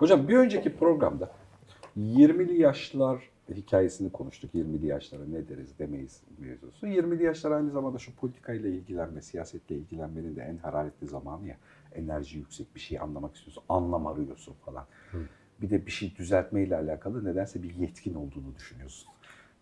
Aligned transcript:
Hocam 0.00 0.28
bir 0.28 0.36
önceki 0.36 0.76
programda 0.76 1.30
20'li 1.98 2.60
yaşlar 2.60 3.30
hikayesini 3.54 4.12
konuştuk. 4.12 4.54
20'li 4.54 4.86
yaşlara 4.86 5.24
ne 5.24 5.48
deriz 5.48 5.78
demeyiz 5.78 6.22
mevzusu. 6.38 6.86
20'li 6.86 7.24
yaşlar 7.24 7.50
aynı 7.50 7.70
zamanda 7.70 7.98
şu 7.98 8.16
politikayla 8.16 8.68
ilgilenme, 8.68 9.22
siyasetle 9.22 9.76
ilgilenmenin 9.76 10.36
de 10.36 10.42
en 10.42 10.56
hararetli 10.56 11.06
zamanı 11.06 11.48
ya. 11.48 11.56
Enerji 11.94 12.38
yüksek 12.38 12.74
bir 12.74 12.80
şey 12.80 12.98
anlamak 12.98 13.36
istiyorsun, 13.36 13.62
anlam 13.68 14.06
arıyorsun 14.06 14.54
falan. 14.64 14.86
Hı. 15.10 15.18
Bir 15.62 15.70
de 15.70 15.86
bir 15.86 15.90
şey 15.90 16.16
düzeltmeyle 16.16 16.76
alakalı 16.76 17.24
nedense 17.24 17.62
bir 17.62 17.74
yetkin 17.74 18.14
olduğunu 18.14 18.54
düşünüyorsun. 18.56 19.08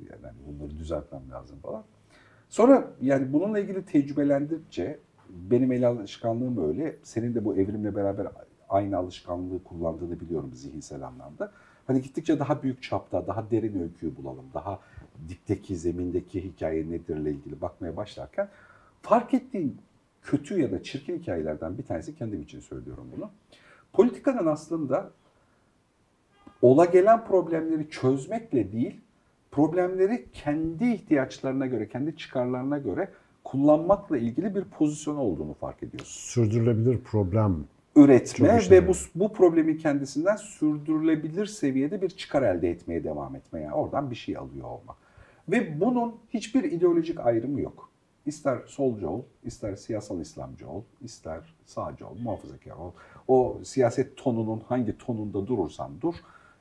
Yani 0.01 0.35
bunları 0.47 0.79
düzeltmem 0.79 1.23
lazım 1.31 1.59
falan. 1.63 1.85
Sonra 2.49 2.91
yani 3.01 3.33
bununla 3.33 3.59
ilgili 3.59 3.85
tecrübelendikçe 3.85 4.99
benim 5.29 5.73
el 5.73 5.89
alışkanlığım 5.89 6.69
öyle. 6.69 6.97
Senin 7.03 7.35
de 7.35 7.45
bu 7.45 7.57
evrimle 7.57 7.95
beraber 7.95 8.27
aynı 8.69 8.97
alışkanlığı 8.97 9.65
kullandığını 9.65 10.21
biliyorum 10.21 10.51
zihinsel 10.55 11.03
anlamda. 11.03 11.53
Hani 11.87 12.03
gittikçe 12.03 12.39
daha 12.39 12.63
büyük 12.63 12.83
çapta, 12.83 13.27
daha 13.27 13.51
derin 13.51 13.83
öyküyü 13.83 14.17
bulalım. 14.17 14.45
Daha 14.55 14.81
dipteki, 15.29 15.77
zemindeki 15.77 16.45
hikaye 16.45 16.91
nedirle 16.91 17.31
ilgili 17.31 17.61
bakmaya 17.61 17.97
başlarken 17.97 18.49
fark 19.03 19.35
ettiğim 19.35 19.79
kötü 20.23 20.61
ya 20.61 20.73
da 20.73 20.83
çirkin 20.83 21.19
hikayelerden 21.19 21.79
bir 21.79 21.83
tanesi 21.83 22.17
kendim 22.17 22.43
için 22.43 22.61
söylüyorum 22.61 23.07
bunu. 23.17 23.31
Politikanın 23.93 24.47
aslında 24.47 25.11
ola 26.63 26.85
gelen 26.85 27.25
problemleri 27.25 27.91
çözmekle 27.91 28.73
değil, 28.73 29.01
problemleri 29.51 30.27
kendi 30.33 30.93
ihtiyaçlarına 30.93 31.67
göre, 31.67 31.89
kendi 31.89 32.17
çıkarlarına 32.17 32.79
göre 32.79 33.09
kullanmakla 33.45 34.19
ilgili 34.19 34.55
bir 34.55 34.65
pozisyon 34.65 35.17
olduğunu 35.17 35.55
fark 35.55 35.83
ediyoruz. 35.83 36.09
Sürdürülebilir 36.09 36.99
problem 36.99 37.65
üretme 37.99 38.61
ve 38.71 38.89
bu, 38.89 38.93
bu 39.15 39.33
problemi 39.33 39.79
kendisinden 39.79 40.37
sürdürülebilir 40.37 41.47
seviyede 41.47 42.03
bir 42.03 42.09
çıkar 42.09 42.43
elde 42.43 42.71
etmeye 42.71 43.05
devam 43.05 43.37
etme. 43.37 43.61
Yani 43.61 43.75
oradan 43.75 44.11
bir 44.11 44.17
şey 44.17 44.37
alıyor 44.37 44.67
olmak. 44.67 44.97
Ve 45.49 45.81
bunun 45.81 46.15
hiçbir 46.31 46.65
ideolojik 46.65 47.21
ayrımı 47.21 47.61
yok. 47.61 47.89
İster 48.27 48.59
solcu 48.67 49.09
ol, 49.09 49.23
ister 49.45 49.77
siyasal 49.77 50.21
İslamcı 50.21 50.69
ol, 50.69 50.83
ister 51.01 51.55
sağcı 51.67 52.07
ol, 52.07 52.17
muhafazakar 52.23 52.71
ol. 52.71 52.93
O 53.29 53.61
siyaset 53.65 54.17
tonunun 54.17 54.63
hangi 54.69 54.99
tonunda 54.99 55.47
durursan 55.47 55.91
dur 56.01 56.15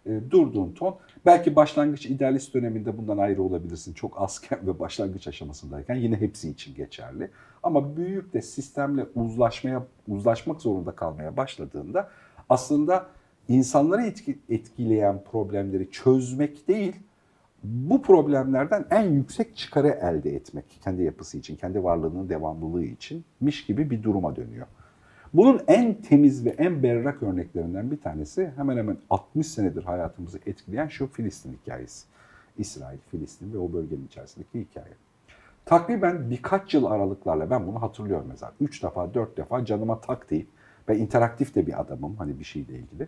e, 0.08 0.31
durduğun 0.31 0.72
ton. 0.72 0.95
Belki 1.25 1.55
başlangıç 1.55 2.05
idealist 2.05 2.53
döneminde 2.53 2.97
bundan 2.97 3.17
ayrı 3.17 3.41
olabilirsin. 3.41 3.94
Çok 3.94 4.22
azken 4.22 4.59
ve 4.67 4.80
başlangıç 4.80 5.27
aşamasındayken 5.27 5.95
yine 5.95 6.16
hepsi 6.16 6.49
için 6.49 6.75
geçerli. 6.75 7.30
Ama 7.64 7.97
büyük 7.97 8.33
de 8.33 8.41
sistemle 8.41 9.05
uzlaşmaya 9.16 9.83
uzlaşmak 10.08 10.61
zorunda 10.61 10.91
kalmaya 10.91 11.38
başladığında 11.38 12.09
aslında 12.49 13.05
insanları 13.47 14.02
etki, 14.02 14.39
etkileyen 14.49 15.23
problemleri 15.31 15.91
çözmek 15.91 16.67
değil, 16.67 16.95
bu 17.64 18.02
problemlerden 18.02 18.86
en 18.89 19.11
yüksek 19.11 19.58
çıkarı 19.58 19.88
elde 19.88 20.36
etmek 20.36 20.66
kendi 20.83 21.03
yapısı 21.03 21.38
için, 21.38 21.55
kendi 21.55 21.83
varlığının 21.83 22.30
devamlılığı 22.30 22.83
içinmiş 22.83 23.66
gibi 23.66 23.89
bir 23.89 24.03
duruma 24.03 24.36
dönüyor. 24.36 24.67
Bunun 25.33 25.61
en 25.67 26.02
temiz 26.02 26.45
ve 26.45 26.50
en 26.50 26.83
berrak 26.83 27.23
örneklerinden 27.23 27.92
bir 27.92 28.02
tanesi 28.02 28.52
hemen 28.56 28.78
hemen 28.78 28.97
60 29.09 29.47
senedir 29.47 29.83
hayatımızı 29.83 30.39
etkileyen 30.45 30.88
şu 30.88 31.08
Filistin 31.08 31.58
hikayesi. 31.61 32.08
İsrail, 32.58 32.97
Filistin 33.11 33.53
ve 33.53 33.58
o 33.58 33.73
bölgenin 33.73 34.05
içerisindeki 34.05 34.59
hikaye. 34.59 34.94
Takriben 35.66 36.30
birkaç 36.30 36.73
yıl 36.73 36.86
aralıklarla 36.86 37.50
ben 37.50 37.67
bunu 37.67 37.81
hatırlıyorum 37.81 38.28
mesela. 38.30 38.53
Üç 38.61 38.83
defa, 38.83 39.14
dört 39.14 39.38
defa 39.38 39.66
canıma 39.66 40.02
tak 40.02 40.30
deyip 40.30 40.48
ben 40.88 40.98
interaktif 40.98 41.55
de 41.55 41.67
bir 41.67 41.81
adamım 41.81 42.16
hani 42.16 42.39
bir 42.39 42.44
şeyle 42.44 42.73
ilgili. 42.73 43.08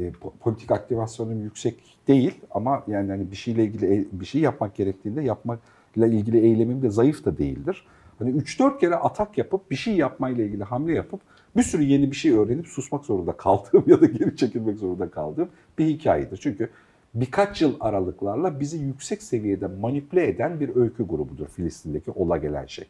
E, 0.00 0.12
politik 0.40 0.70
aktivasyonum 0.70 1.42
yüksek 1.42 1.98
değil 2.08 2.40
ama 2.50 2.84
yani 2.86 3.10
hani 3.10 3.30
bir 3.30 3.36
şeyle 3.36 3.64
ilgili 3.64 3.94
e, 3.94 4.06
bir 4.12 4.26
şey 4.26 4.40
yapmak 4.40 4.74
gerektiğinde 4.74 5.22
yapmakla 5.22 6.06
ilgili 6.06 6.38
eylemim 6.38 6.82
de 6.82 6.90
zayıf 6.90 7.24
da 7.24 7.38
değildir. 7.38 7.86
Hani 8.18 8.30
3-4 8.30 8.78
kere 8.78 8.94
atak 8.94 9.38
yapıp 9.38 9.70
bir 9.70 9.76
şey 9.76 9.96
yapmayla 9.96 10.44
ilgili 10.44 10.64
hamle 10.64 10.92
yapıp 10.92 11.20
bir 11.56 11.62
sürü 11.62 11.82
yeni 11.82 12.10
bir 12.10 12.16
şey 12.16 12.32
öğrenip 12.32 12.66
susmak 12.66 13.04
zorunda 13.04 13.32
kaldığım 13.32 13.84
ya 13.86 14.00
da 14.00 14.06
geri 14.06 14.36
çekilmek 14.36 14.78
zorunda 14.78 15.10
kaldığım 15.10 15.48
bir 15.78 15.86
hikayedir. 15.86 16.36
Çünkü 16.36 16.70
birkaç 17.14 17.62
yıl 17.62 17.74
aralıklarla 17.80 18.60
bizi 18.60 18.78
yüksek 18.78 19.22
seviyede 19.22 19.66
manipüle 19.66 20.28
eden 20.28 20.60
bir 20.60 20.76
öykü 20.76 21.06
grubudur 21.06 21.46
Filistin'deki 21.46 22.10
ola 22.10 22.36
gelen 22.36 22.66
şey. 22.66 22.84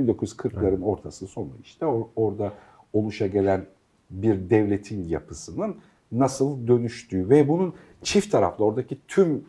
1940'ların 0.00 0.82
ortası 0.82 1.26
sonu 1.26 1.50
işte 1.62 1.86
orada 2.16 2.52
oluşa 2.92 3.26
gelen 3.26 3.66
bir 4.10 4.50
devletin 4.50 5.08
yapısının 5.08 5.76
nasıl 6.12 6.68
dönüştüğü 6.68 7.28
ve 7.28 7.48
bunun 7.48 7.74
çift 8.02 8.32
taraflı 8.32 8.64
oradaki 8.64 8.98
tüm 9.08 9.44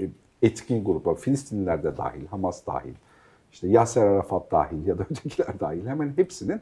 e, 0.00 0.08
etkin 0.42 0.84
gruplar, 0.84 1.16
Filistinliler 1.16 1.82
de 1.82 1.96
dahil, 1.96 2.26
Hamas 2.26 2.66
dahil, 2.66 2.94
işte 3.52 3.68
Yasser 3.68 4.06
Arafat 4.06 4.52
dahil 4.52 4.86
ya 4.86 4.98
da 4.98 5.02
ötekiler 5.10 5.60
dahil 5.60 5.86
hemen 5.86 6.12
hepsinin 6.16 6.60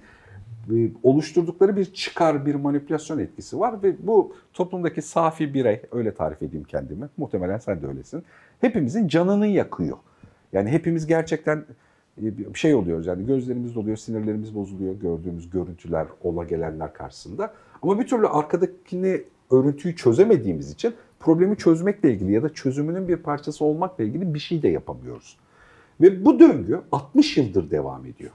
e, 0.70 0.90
oluşturdukları 1.02 1.76
bir 1.76 1.84
çıkar, 1.84 2.46
bir 2.46 2.54
manipülasyon 2.54 3.18
etkisi 3.18 3.60
var 3.60 3.82
ve 3.82 4.06
bu 4.06 4.34
toplumdaki 4.52 5.02
safi 5.02 5.54
birey, 5.54 5.82
öyle 5.92 6.14
tarif 6.14 6.42
edeyim 6.42 6.64
kendimi, 6.64 7.08
muhtemelen 7.16 7.58
sen 7.58 7.82
de 7.82 7.86
öylesin, 7.86 8.24
hepimizin 8.60 9.08
canını 9.08 9.46
yakıyor. 9.46 9.96
Yani 10.52 10.70
hepimiz 10.70 11.06
gerçekten 11.06 11.64
e, 12.22 12.38
bir 12.38 12.58
şey 12.58 12.74
oluyoruz 12.74 13.06
yani 13.06 13.26
gözlerimiz 13.26 13.74
doluyor, 13.74 13.96
sinirlerimiz 13.96 14.54
bozuluyor 14.54 14.94
gördüğümüz 14.94 15.50
görüntüler, 15.50 16.06
ola 16.22 16.44
gelenler 16.44 16.92
karşısında. 16.92 17.54
Ama 17.82 18.00
bir 18.00 18.06
türlü 18.06 18.26
arkadakini, 18.26 19.22
örüntüyü 19.50 19.96
çözemediğimiz 19.96 20.70
için 20.70 20.94
problemi 21.20 21.56
çözmekle 21.56 22.12
ilgili 22.12 22.32
ya 22.32 22.42
da 22.42 22.54
çözümünün 22.54 23.08
bir 23.08 23.16
parçası 23.16 23.64
olmakla 23.64 24.04
ilgili 24.04 24.34
bir 24.34 24.38
şey 24.38 24.62
de 24.62 24.68
yapamıyoruz. 24.68 25.36
Ve 26.00 26.24
bu 26.24 26.40
döngü 26.40 26.80
60 26.92 27.36
yıldır 27.36 27.70
devam 27.70 28.06
ediyor. 28.06 28.30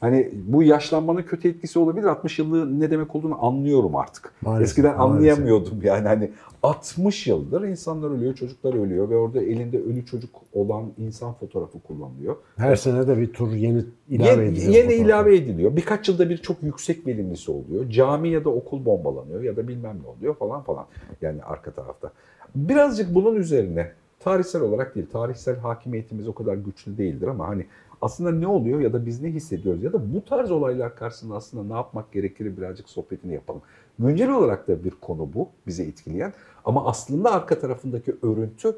Hani 0.00 0.30
bu 0.34 0.62
yaşlanmanın 0.62 1.22
kötü 1.22 1.48
etkisi 1.48 1.78
olabilir. 1.78 2.06
60 2.06 2.38
yıllığı 2.38 2.80
ne 2.80 2.90
demek 2.90 3.14
olduğunu 3.16 3.44
anlıyorum 3.44 3.96
artık. 3.96 4.32
Maalesef, 4.42 4.68
Eskiden 4.68 4.96
maalesef. 4.96 5.16
anlayamıyordum 5.16 5.82
yani. 5.82 6.08
Hani 6.08 6.30
60 6.62 7.26
yıldır 7.26 7.62
insanlar 7.62 8.10
ölüyor, 8.10 8.34
çocuklar 8.34 8.74
ölüyor 8.74 9.10
ve 9.10 9.16
orada 9.16 9.42
elinde 9.42 9.78
ölü 9.78 10.06
çocuk 10.06 10.30
olan 10.52 10.84
insan 10.98 11.32
fotoğrafı 11.32 11.80
kullanılıyor. 11.80 12.36
Her 12.56 12.76
sene 12.76 13.08
de 13.08 13.18
bir 13.18 13.32
tur 13.32 13.52
yeni 13.52 13.84
ilave 14.08 14.44
yeni, 14.44 14.58
ediliyor. 14.58 14.74
Yeni 14.74 14.94
ilave 14.94 15.36
ediliyor. 15.36 15.76
Birkaç 15.76 16.08
yılda 16.08 16.30
bir 16.30 16.36
çok 16.36 16.62
yüksek 16.62 17.06
verimlisi 17.06 17.50
oluyor. 17.50 17.90
Cami 17.90 18.28
ya 18.28 18.44
da 18.44 18.50
okul 18.50 18.84
bombalanıyor 18.84 19.42
ya 19.42 19.56
da 19.56 19.68
bilmem 19.68 19.98
ne 20.02 20.08
oluyor 20.08 20.34
falan 20.34 20.62
falan. 20.62 20.86
Yani 21.22 21.42
arka 21.42 21.70
tarafta. 21.70 22.12
Birazcık 22.54 23.14
bunun 23.14 23.36
üzerine 23.36 23.92
tarihsel 24.20 24.62
olarak 24.62 24.94
değil, 24.94 25.06
tarihsel 25.12 25.56
hakimiyetimiz 25.56 26.28
o 26.28 26.34
kadar 26.34 26.54
güçlü 26.54 26.98
değildir 26.98 27.28
ama 27.28 27.48
hani 27.48 27.66
aslında 28.00 28.30
ne 28.30 28.46
oluyor 28.46 28.80
ya 28.80 28.92
da 28.92 29.06
biz 29.06 29.22
ne 29.22 29.28
hissediyoruz 29.28 29.82
ya 29.82 29.92
da 29.92 30.14
bu 30.14 30.24
tarz 30.24 30.50
olaylar 30.50 30.96
karşısında 30.96 31.34
aslında 31.34 31.64
ne 31.64 31.72
yapmak 31.72 32.12
gerekir 32.12 32.56
birazcık 32.56 32.88
sohbetini 32.88 33.34
yapalım. 33.34 33.62
Güncel 33.98 34.30
olarak 34.30 34.68
da 34.68 34.84
bir 34.84 34.90
konu 34.90 35.28
bu 35.34 35.48
bizi 35.66 35.82
etkileyen 35.82 36.32
ama 36.64 36.86
aslında 36.86 37.32
arka 37.32 37.58
tarafındaki 37.58 38.16
örüntü 38.22 38.76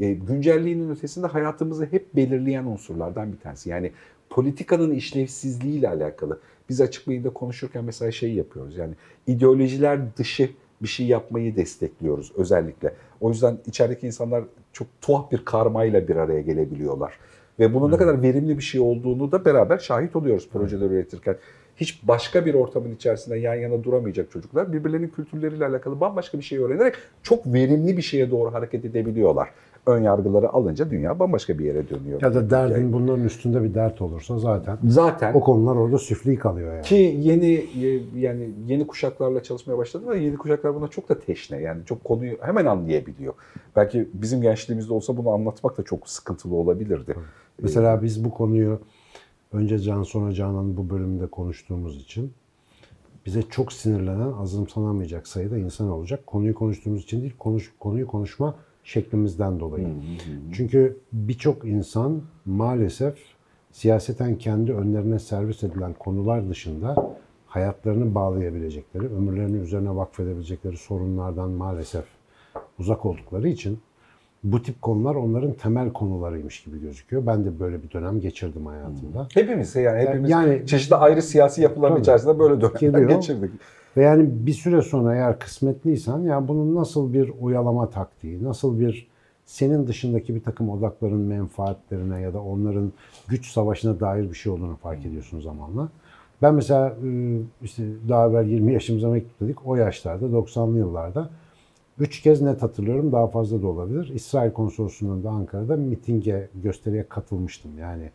e, 0.00 0.12
güncelliğinin 0.12 0.90
ötesinde 0.90 1.26
hayatımızı 1.26 1.86
hep 1.86 2.16
belirleyen 2.16 2.64
unsurlardan 2.64 3.32
bir 3.32 3.38
tanesi. 3.38 3.70
Yani 3.70 3.92
politikanın 4.30 4.90
işlevsizliği 4.90 5.78
ile 5.78 5.88
alakalı. 5.88 6.40
Biz 6.68 6.80
açık 6.80 7.08
beyinde 7.08 7.30
konuşurken 7.30 7.84
mesela 7.84 8.12
şey 8.12 8.34
yapıyoruz 8.34 8.76
yani 8.76 8.94
ideolojiler 9.26 10.16
dışı 10.16 10.50
bir 10.82 10.88
şey 10.88 11.06
yapmayı 11.06 11.56
destekliyoruz 11.56 12.32
özellikle. 12.36 12.94
O 13.20 13.28
yüzden 13.28 13.58
içerideki 13.66 14.06
insanlar 14.06 14.44
çok 14.72 14.86
tuhaf 15.00 15.32
bir 15.32 15.44
karmayla 15.44 16.08
bir 16.08 16.16
araya 16.16 16.40
gelebiliyorlar. 16.40 17.18
Ve 17.58 17.74
bunun 17.74 17.92
ne 17.92 17.96
kadar 17.96 18.22
verimli 18.22 18.58
bir 18.58 18.62
şey 18.62 18.80
olduğunu 18.80 19.32
da 19.32 19.44
beraber 19.44 19.78
şahit 19.78 20.16
oluyoruz 20.16 20.48
projeler 20.52 20.90
üretirken. 20.90 21.36
Hiç 21.76 22.08
başka 22.08 22.46
bir 22.46 22.54
ortamın 22.54 22.94
içerisinde 22.94 23.36
yan 23.36 23.54
yana 23.54 23.84
duramayacak 23.84 24.30
çocuklar 24.30 24.72
birbirlerinin 24.72 25.08
kültürleriyle 25.08 25.66
alakalı 25.66 26.00
bambaşka 26.00 26.38
bir 26.38 26.42
şey 26.42 26.58
öğrenerek 26.58 26.94
çok 27.22 27.46
verimli 27.46 27.96
bir 27.96 28.02
şeye 28.02 28.30
doğru 28.30 28.54
hareket 28.54 28.84
edebiliyorlar 28.84 29.48
ön 29.86 30.02
yargıları 30.02 30.52
alınca 30.52 30.90
dünya 30.90 31.18
bambaşka 31.18 31.58
bir 31.58 31.64
yere 31.64 31.88
dönüyor. 31.88 32.22
Ya 32.22 32.34
da 32.34 32.50
derdin 32.50 32.74
yani, 32.74 32.92
bunların 32.92 33.24
üstünde 33.24 33.62
bir 33.62 33.74
dert 33.74 34.02
olursa 34.02 34.38
zaten 34.38 34.78
zaten 34.88 35.34
o 35.34 35.40
konular 35.40 35.76
orada 35.76 35.98
süfli 35.98 36.38
kalıyor 36.38 36.72
yani. 36.72 36.82
Ki 36.82 37.16
yeni 37.20 37.66
yani 38.16 38.50
yeni 38.66 38.86
kuşaklarla 38.86 39.42
çalışmaya 39.42 39.78
başladım 39.78 40.08
ve 40.08 40.18
yeni 40.18 40.36
kuşaklar 40.36 40.74
buna 40.74 40.88
çok 40.88 41.08
da 41.08 41.20
teşne. 41.20 41.60
Yani 41.60 41.84
çok 41.84 42.04
konuyu 42.04 42.36
hemen 42.40 42.66
anlayabiliyor. 42.66 43.34
Belki 43.76 44.08
bizim 44.14 44.42
gençliğimizde 44.42 44.92
olsa 44.92 45.16
bunu 45.16 45.30
anlatmak 45.30 45.78
da 45.78 45.82
çok 45.82 46.08
sıkıntılı 46.08 46.54
olabilirdi. 46.54 47.14
Mesela 47.62 48.02
biz 48.02 48.24
bu 48.24 48.30
konuyu 48.30 48.80
önce 49.52 49.78
Can 49.78 50.02
sonra 50.02 50.32
Canan 50.32 50.76
bu 50.76 50.90
bölümde 50.90 51.26
konuştuğumuz 51.26 51.96
için 52.02 52.32
bize 53.26 53.42
çok 53.42 53.72
sinirlenen, 53.72 54.32
azımsanamayacak 54.32 55.28
sayıda 55.28 55.58
insan 55.58 55.88
olacak. 55.88 56.26
Konuyu 56.26 56.54
konuştuğumuz 56.54 57.02
için 57.02 57.20
değil, 57.20 57.34
konuş, 57.38 57.72
konuyu 57.78 58.06
konuşma 58.06 58.54
şeklimizden 58.84 59.60
dolayı. 59.60 59.88
Çünkü 60.52 60.96
birçok 61.12 61.64
insan 61.64 62.22
maalesef 62.44 63.14
siyaseten 63.72 64.36
kendi 64.38 64.72
önlerine 64.72 65.18
servis 65.18 65.62
edilen 65.64 65.92
konular 65.92 66.48
dışında 66.48 67.16
hayatlarını 67.46 68.14
bağlayabilecekleri, 68.14 69.04
ömürlerini 69.06 69.56
üzerine 69.56 69.96
vakfedebilecekleri 69.96 70.76
sorunlardan 70.76 71.50
maalesef 71.50 72.04
uzak 72.78 73.06
oldukları 73.06 73.48
için 73.48 73.78
bu 74.44 74.62
tip 74.62 74.82
konular 74.82 75.14
onların 75.14 75.52
temel 75.52 75.92
konularıymış 75.92 76.62
gibi 76.64 76.80
gözüküyor. 76.80 77.26
Ben 77.26 77.44
de 77.44 77.60
böyle 77.60 77.82
bir 77.82 77.90
dönem 77.90 78.20
geçirdim 78.20 78.66
hayatımda. 78.66 79.28
Hepimiz 79.34 79.76
yani 79.76 79.98
hepimiz 80.08 80.30
Yani- 80.30 80.66
çeşitli 80.66 80.96
ayrı 80.96 81.22
siyasi 81.22 81.62
yapıların 81.62 81.92
Tabii. 81.92 82.02
içerisinde 82.02 82.38
böyle 82.38 82.60
dönemler 82.60 82.98
Geliyor. 82.98 83.10
geçirdik. 83.10 83.50
Ve 83.96 84.02
yani 84.02 84.46
bir 84.46 84.52
süre 84.52 84.82
sonra 84.82 85.14
eğer 85.14 85.38
kısmetliysen 85.38 86.18
ya 86.18 86.48
bunun 86.48 86.74
nasıl 86.74 87.12
bir 87.12 87.32
oyalama 87.40 87.90
taktiği, 87.90 88.44
nasıl 88.44 88.80
bir 88.80 89.08
senin 89.46 89.86
dışındaki 89.86 90.34
bir 90.34 90.42
takım 90.42 90.70
odakların 90.70 91.20
menfaatlerine 91.20 92.20
ya 92.20 92.34
da 92.34 92.42
onların 92.42 92.92
güç 93.28 93.50
savaşına 93.50 94.00
dair 94.00 94.30
bir 94.30 94.34
şey 94.34 94.52
olduğunu 94.52 94.76
fark 94.76 95.06
ediyorsun 95.06 95.40
zamanla. 95.40 95.88
Ben 96.42 96.54
mesela 96.54 96.96
e, 97.04 97.38
işte 97.62 97.84
daha 98.08 98.28
evvel 98.28 98.46
20 98.48 98.72
yaşımıza 98.72 99.08
mektup 99.08 99.40
dedik. 99.40 99.66
O 99.66 99.76
yaşlarda 99.76 100.26
90'lı 100.26 100.78
yıllarda 100.78 101.30
üç 101.98 102.22
kez 102.22 102.42
net 102.42 102.62
hatırlıyorum 102.62 103.12
daha 103.12 103.26
fazla 103.26 103.62
da 103.62 103.66
olabilir. 103.66 104.12
İsrail 104.14 104.52
konsolosluğunda 104.52 105.30
Ankara'da 105.30 105.76
mitinge, 105.76 106.48
gösteriye 106.54 107.08
katılmıştım. 107.08 107.78
Yani 107.78 108.10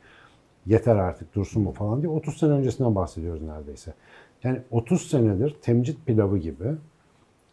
yeter 0.65 0.95
artık 0.95 1.35
dursun 1.35 1.63
mu 1.63 1.71
falan 1.71 2.01
diye 2.01 2.11
30 2.11 2.37
sene 2.37 2.51
öncesinden 2.51 2.95
bahsediyoruz 2.95 3.41
neredeyse. 3.41 3.93
Yani 4.44 4.59
30 4.71 5.01
senedir 5.01 5.56
temcit 5.62 6.06
pilavı 6.06 6.38
gibi 6.38 6.65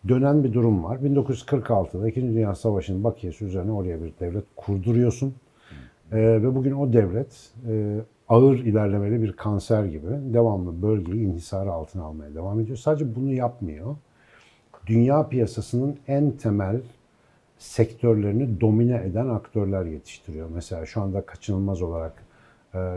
dönen 0.09 0.45
bir 0.45 0.53
durum 0.53 0.85
var. 0.85 0.97
1946'da 0.97 2.09
2. 2.09 2.23
Dünya 2.23 2.55
Savaşı'nın 2.55 3.05
bakiyesi 3.05 3.45
üzerine 3.45 3.73
oraya 3.73 4.03
bir 4.03 4.13
devlet 4.21 4.45
kurduruyorsun. 4.57 5.35
Ee, 6.13 6.17
ve 6.17 6.55
bugün 6.55 6.73
o 6.73 6.93
devlet 6.93 7.51
e, 7.69 7.97
ağır 8.29 8.59
ilerlemeli 8.59 9.23
bir 9.23 9.33
kanser 9.33 9.85
gibi 9.85 10.07
devamlı 10.35 10.83
bölgeyi 10.83 11.27
inhisarı 11.27 11.73
altına 11.73 12.05
almaya 12.05 12.35
devam 12.35 12.61
ediyor. 12.61 12.79
Sadece 12.79 13.15
bunu 13.15 13.33
yapmıyor. 13.33 13.97
Dünya 14.87 15.29
piyasasının 15.29 15.97
en 16.09 16.31
temel 16.31 16.81
sektörlerini 17.59 18.61
domine 18.61 18.97
eden 18.97 19.29
aktörler 19.29 19.85
yetiştiriyor. 19.85 20.49
Mesela 20.55 20.87
şu 20.87 21.03
anda 21.03 21.27
kaçınılmaz 21.27 21.83
olarak 21.83 22.26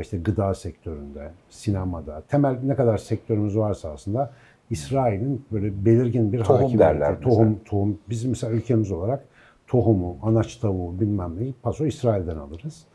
işte 0.02 0.18
gıda 0.18 0.54
sektöründe, 0.54 1.32
sinemada, 1.50 2.22
temel 2.30 2.58
ne 2.64 2.76
kadar 2.76 2.98
sektörümüz 2.98 3.58
varsa 3.58 3.92
aslında 3.92 4.32
İsrail'in 4.70 5.46
böyle 5.52 5.86
belirgin 5.86 6.34
bir 6.34 6.40
Tohum 6.40 6.56
hakimiyeti, 6.56 6.80
derler 6.80 7.12
mesela. 7.12 7.30
tohum, 7.30 7.60
tohum. 7.66 7.98
Bizim 8.10 8.30
mesela 8.30 8.54
ülkemiz 8.54 8.92
olarak 8.92 9.26
tohumu, 9.68 10.18
anaç 10.24 10.56
tavuğu 10.56 11.00
bilmem 11.00 11.40
neyi 11.40 11.54
paso 11.64 11.86
İsrail'den 11.86 12.38
alırız. 12.38 12.86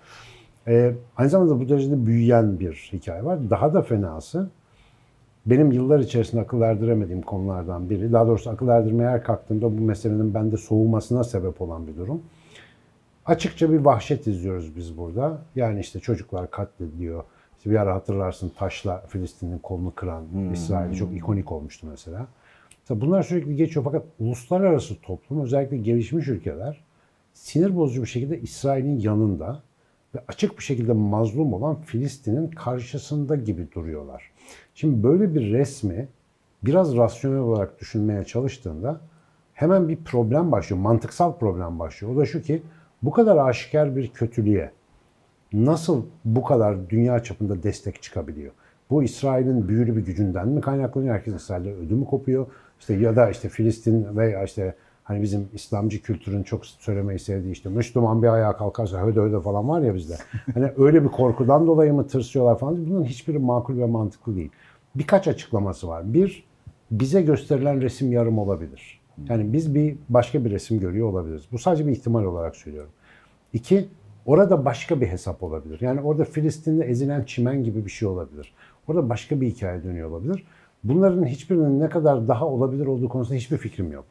Ee, 0.69 0.95
aynı 1.17 1.31
zamanda 1.31 1.61
bu 1.61 1.69
derecede 1.69 2.07
büyüyen 2.07 2.61
bir 2.61 2.91
hikaye 2.93 3.25
var. 3.25 3.51
Daha 3.51 3.75
da 3.75 3.83
fenası 3.83 4.49
benim 5.47 5.73
yıllar 5.73 5.99
içerisinde 5.99 6.41
akıl 6.43 6.61
erdiremediğim 6.63 7.23
konulardan 7.23 7.91
biri. 7.91 8.13
Daha 8.13 8.27
doğrusu 8.27 8.51
akıl 8.51 8.69
erdirmeye 8.69 9.09
her 9.09 9.23
kalktığımda 9.23 9.79
bu 9.79 9.81
meselenin 9.81 10.35
bende 10.35 10.57
soğumasına 10.57 11.25
sebep 11.25 11.63
olan 11.63 11.87
bir 11.87 11.97
durum. 11.97 12.23
Açıkça 13.27 13.73
bir 13.73 13.79
vahşet 13.79 14.27
izliyoruz 14.27 14.77
biz 14.77 14.99
burada. 14.99 15.43
Yani 15.57 15.81
işte 15.81 16.01
çocuklar 16.01 16.51
katlediliyor. 16.51 17.25
İşte 17.59 17.71
bir 17.71 17.77
ara 17.77 17.95
hatırlarsın 17.95 18.53
taşla 18.59 19.07
Filistin'in 19.09 19.59
kolunu 19.59 19.95
kıran 19.95 20.25
İsrail 20.53 20.95
çok 20.95 21.17
ikonik 21.17 21.53
olmuştu 21.53 21.87
mesela. 21.91 22.27
Mesela 22.81 23.01
bunlar 23.01 23.23
sürekli 23.23 23.57
geçiyor 23.57 23.85
fakat 23.85 24.05
uluslararası 24.21 25.01
toplum 25.01 25.41
özellikle 25.41 25.77
gelişmiş 25.77 26.29
ülkeler 26.29 26.85
sinir 27.33 27.77
bozucu 27.77 28.03
bir 28.03 28.07
şekilde 28.07 28.41
İsrail'in 28.41 28.99
yanında 28.99 29.63
ve 30.15 30.19
açık 30.29 30.59
bir 30.59 30.63
şekilde 30.63 30.93
mazlum 30.93 31.53
olan 31.53 31.81
Filistin'in 31.81 32.49
karşısında 32.49 33.37
gibi 33.37 33.73
duruyorlar. 33.73 34.31
Şimdi 34.75 35.03
böyle 35.03 35.35
bir 35.35 35.53
resmi 35.53 36.09
biraz 36.63 36.97
rasyonel 36.97 37.39
olarak 37.39 37.81
düşünmeye 37.81 38.25
çalıştığında 38.25 39.01
hemen 39.53 39.89
bir 39.89 39.97
problem 39.97 40.53
başlıyor, 40.53 40.83
mantıksal 40.83 41.39
problem 41.39 41.79
başlıyor. 41.79 42.15
O 42.15 42.19
da 42.19 42.27
şu 42.27 42.43
ki 42.43 42.63
bu 43.05 43.11
kadar 43.11 43.37
aşikar 43.37 43.97
bir 43.97 44.09
kötülüğe 44.09 44.71
nasıl 45.53 46.03
bu 46.25 46.43
kadar 46.43 46.91
dünya 46.91 47.23
çapında 47.23 47.63
destek 47.63 48.03
çıkabiliyor? 48.03 48.53
Bu 48.91 49.03
İsrail'in 49.03 49.69
büyülü 49.69 49.97
bir 49.97 50.07
gücünden 50.07 50.49
mi 50.49 50.61
kaynaklanıyor? 50.61 51.15
Herkes 51.15 51.35
İsrail'de 51.35 51.75
ödümü 51.75 52.05
kopuyor. 52.05 52.47
İşte 52.81 52.95
ya 52.95 53.17
da 53.17 53.31
işte 53.31 53.49
Filistin 53.49 54.17
veya 54.17 54.45
işte 54.45 54.75
hani 55.05 55.23
bizim 55.23 55.49
İslamcı 55.53 56.03
kültürün 56.03 56.43
çok 56.43 56.67
söylemeyi 56.67 57.19
sevdiği 57.19 57.53
işte 57.53 57.69
Müslüman 57.69 58.23
bir 58.23 58.29
ayağa 58.29 58.57
kalkarsa 58.57 59.07
höde 59.07 59.21
höde 59.21 59.41
falan 59.41 59.69
var 59.69 59.81
ya 59.81 59.95
bizde. 59.95 60.15
Hani 60.55 60.73
öyle 60.77 61.05
bir 61.05 61.09
korkudan 61.09 61.67
dolayı 61.67 61.95
mı 61.95 62.07
tırsıyorlar 62.07 62.59
falan. 62.59 62.87
Bunun 62.91 63.05
hiçbiri 63.05 63.39
makul 63.39 63.79
ve 63.79 63.87
mantıklı 63.87 64.37
değil. 64.37 64.51
Birkaç 64.95 65.29
açıklaması 65.29 65.89
var. 65.89 66.15
Bir, 66.15 66.45
bize 66.91 67.23
gösterilen 67.23 67.81
resim 67.81 68.13
yarım 68.13 68.39
olabilir. 68.39 69.04
Yani 69.29 69.53
biz 69.53 69.75
bir 69.75 69.97
başka 70.09 70.45
bir 70.45 70.51
resim 70.51 70.81
görüyor 70.81 71.09
olabiliriz. 71.09 71.43
Bu 71.53 71.59
sadece 71.59 71.87
bir 71.87 71.93
ihtimal 71.93 72.25
olarak 72.25 72.57
söylüyorum. 72.57 72.91
İki, 73.53 73.89
orada 74.27 74.65
başka 74.65 75.01
bir 75.01 75.07
hesap 75.07 75.43
olabilir. 75.43 75.81
Yani 75.81 76.01
orada 76.01 76.25
Filistin'de 76.25 76.85
ezilen 76.85 77.25
çimen 77.25 77.65
gibi 77.65 77.85
bir 77.85 77.91
şey 77.91 78.09
olabilir. 78.09 78.55
Orada 78.89 79.09
başka 79.09 79.41
bir 79.41 79.47
hikaye 79.47 79.85
dönüyor 79.85 80.11
olabilir. 80.11 80.45
Bunların 80.85 81.27
hiçbirinin 81.27 81.81
ne 81.81 81.89
kadar 81.89 82.29
daha 82.29 82.47
olabilir 82.47 82.87
olduğu 82.87 83.09
konusunda 83.09 83.39
hiçbir 83.39 83.57
fikrim 83.57 83.93
yok. 83.93 84.05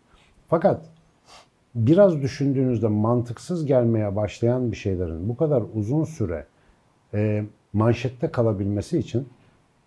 Fakat 0.47 0.85
biraz 1.75 2.21
düşündüğünüzde 2.21 2.87
mantıksız 2.87 3.65
gelmeye 3.65 4.15
başlayan 4.15 4.71
bir 4.71 4.77
şeylerin 4.77 5.29
bu 5.29 5.37
kadar 5.37 5.63
uzun 5.73 6.03
süre 6.03 6.45
e, 7.13 7.45
manşette 7.73 8.27
kalabilmesi 8.31 8.99
için 8.99 9.27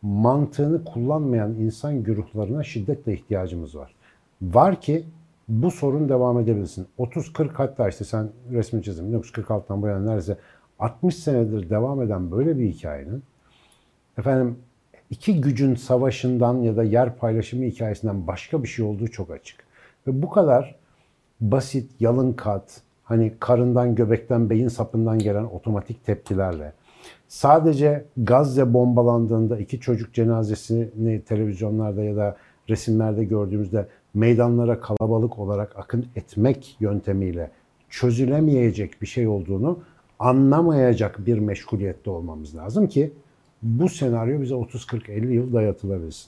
mantığını 0.02 0.84
kullanmayan 0.84 1.54
insan 1.54 2.02
güruhlarına 2.02 2.62
şiddetle 2.62 3.14
ihtiyacımız 3.14 3.76
var. 3.76 3.95
Var 4.42 4.80
ki 4.80 5.04
bu 5.48 5.70
sorun 5.70 6.08
devam 6.08 6.40
edebilsin. 6.40 6.86
30-40 6.98 7.48
hatta 7.52 7.88
işte 7.88 8.04
sen 8.04 8.28
resmi 8.52 8.82
çizdin 8.82 9.12
1946'dan 9.12 9.82
bu 9.82 9.86
yana 9.86 10.00
neredeyse 10.00 10.36
60 10.78 11.16
senedir 11.16 11.70
devam 11.70 12.02
eden 12.02 12.30
böyle 12.30 12.58
bir 12.58 12.68
hikayenin 12.68 13.22
efendim 14.18 14.58
iki 15.10 15.40
gücün 15.40 15.74
savaşından 15.74 16.54
ya 16.54 16.76
da 16.76 16.84
yer 16.84 17.16
paylaşımı 17.16 17.64
hikayesinden 17.64 18.26
başka 18.26 18.62
bir 18.62 18.68
şey 18.68 18.84
olduğu 18.84 19.08
çok 19.08 19.30
açık. 19.30 19.60
Ve 20.06 20.22
bu 20.22 20.30
kadar 20.30 20.76
basit, 21.40 21.90
yalın 22.00 22.32
kat, 22.32 22.80
hani 23.04 23.32
karından, 23.40 23.94
göbekten, 23.94 24.50
beyin 24.50 24.68
sapından 24.68 25.18
gelen 25.18 25.44
otomatik 25.44 26.04
tepkilerle 26.04 26.72
sadece 27.28 28.04
Gazze 28.16 28.74
bombalandığında 28.74 29.58
iki 29.58 29.80
çocuk 29.80 30.14
cenazesini 30.14 31.22
televizyonlarda 31.22 32.02
ya 32.02 32.16
da 32.16 32.36
resimlerde 32.68 33.24
gördüğümüzde 33.24 33.88
meydanlara 34.16 34.80
kalabalık 34.80 35.38
olarak 35.38 35.76
akın 35.76 36.06
etmek 36.16 36.76
yöntemiyle 36.80 37.50
çözülemeyecek 37.90 39.02
bir 39.02 39.06
şey 39.06 39.28
olduğunu 39.28 39.78
anlamayacak 40.18 41.26
bir 41.26 41.38
meşguliyette 41.38 42.10
olmamız 42.10 42.56
lazım 42.56 42.86
ki 42.86 43.12
bu 43.62 43.88
senaryo 43.88 44.40
bize 44.40 44.54
30-40-50 44.54 45.32
yıl 45.32 45.52
dayatılabilsin. 45.52 46.26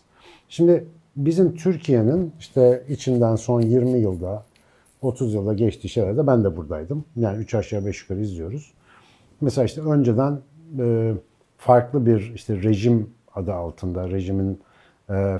Şimdi 0.48 0.84
bizim 1.16 1.54
Türkiye'nin 1.56 2.32
işte 2.40 2.84
içinden 2.88 3.36
son 3.36 3.60
20 3.60 3.98
yılda 3.98 4.44
30 5.02 5.34
yılda 5.34 5.54
geçtiği 5.54 5.88
şeylerde 5.88 6.26
ben 6.26 6.44
de 6.44 6.56
buradaydım. 6.56 7.04
Yani 7.16 7.38
3 7.38 7.54
aşağı 7.54 7.86
5 7.86 8.02
yukarı 8.02 8.20
izliyoruz. 8.20 8.72
Mesela 9.40 9.64
işte 9.64 9.80
önceden 9.80 10.40
e, 10.78 11.12
farklı 11.58 12.06
bir 12.06 12.32
işte 12.34 12.62
rejim 12.62 13.10
adı 13.34 13.54
altında 13.54 14.10
rejimin 14.10 14.60